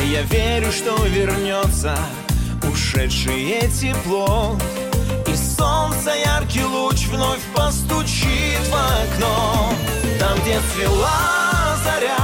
Я 0.02 0.22
верю, 0.22 0.72
что 0.72 0.96
вернется 1.04 1.96
ушедшее 2.68 3.68
тепло, 3.68 4.58
и 5.28 5.36
солнце 5.36 6.10
яркий 6.24 6.64
луч 6.64 7.06
вновь 7.06 7.40
постучит 7.54 8.58
в 8.68 8.74
окно. 8.74 9.72
Там, 10.18 10.36
где 10.40 10.58
цвела 10.74 11.76
заря, 11.84 12.18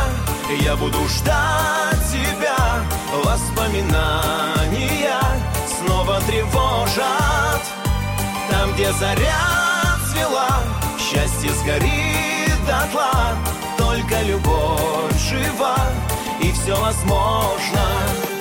я 0.60 0.74
буду 0.74 0.98
ждать 1.06 2.02
тебя. 2.10 2.82
Воспоминания 3.22 5.20
снова 5.78 6.20
тревожат. 6.26 7.62
Там, 8.50 8.72
где 8.72 8.90
заря 8.94 10.00
цвела, 10.10 10.64
счастье 10.98 11.50
сгорит 11.62 12.35
дотла 12.66 13.36
Только 13.78 14.22
любовь 14.22 15.18
жива 15.18 15.76
и 16.40 16.52
все 16.52 16.74
возможно 16.76 18.35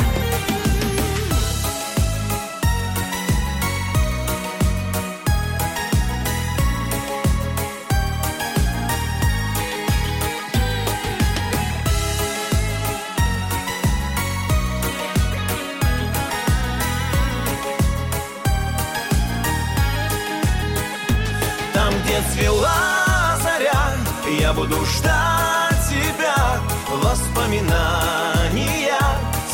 ждать 25.06 25.82
тебя. 25.90 26.60
Воспоминания 27.04 29.00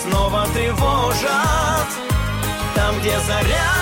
снова 0.02 0.48
тревожат. 0.54 1.90
Там, 2.76 3.00
где 3.00 3.20
заря 3.20 3.74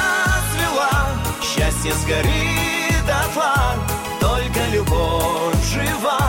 цвела 0.51 1.07
Счастье 1.41 1.93
сгорит 1.93 3.05
дотла. 3.05 3.75
Только 4.19 4.59
любовь 4.71 5.63
жива 5.71 6.19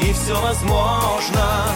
И 0.00 0.12
все 0.12 0.40
возможно. 0.40 1.66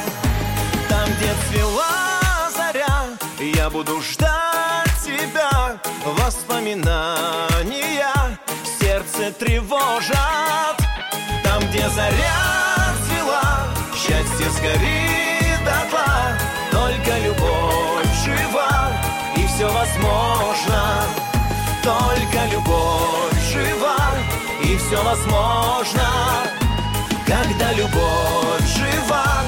Там, 0.89 1.09
где 1.17 1.35
цвела 1.49 2.51
заря 2.57 3.05
Я 3.39 3.69
буду 3.71 4.01
ждать 4.01 4.97
тебя. 5.05 5.81
Воспоминания 6.05 8.39
Сердце 8.81 9.33
тревожат. 9.33 10.79
Там, 11.43 11.61
где 11.71 11.89
заря 11.91 12.61
счастье 14.21 14.51
сгорит 14.51 15.65
дотла, 15.65 16.39
Только 16.71 17.19
любовь 17.19 18.07
жива, 18.25 18.93
и 19.37 19.47
все 19.47 19.67
возможно. 19.67 21.05
Только 21.83 22.47
любовь 22.53 23.41
жива, 23.53 23.97
и 24.63 24.77
все 24.77 25.03
возможно. 25.03 26.09
Когда 27.27 27.73
любовь 27.73 28.67
жива, 28.67 29.43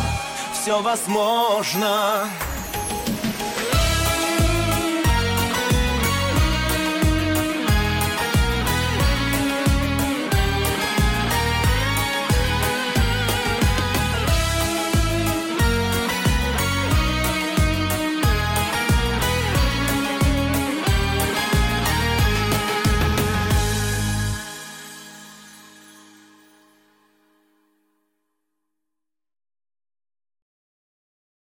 все 0.53 0.81
возможно. 0.81 2.29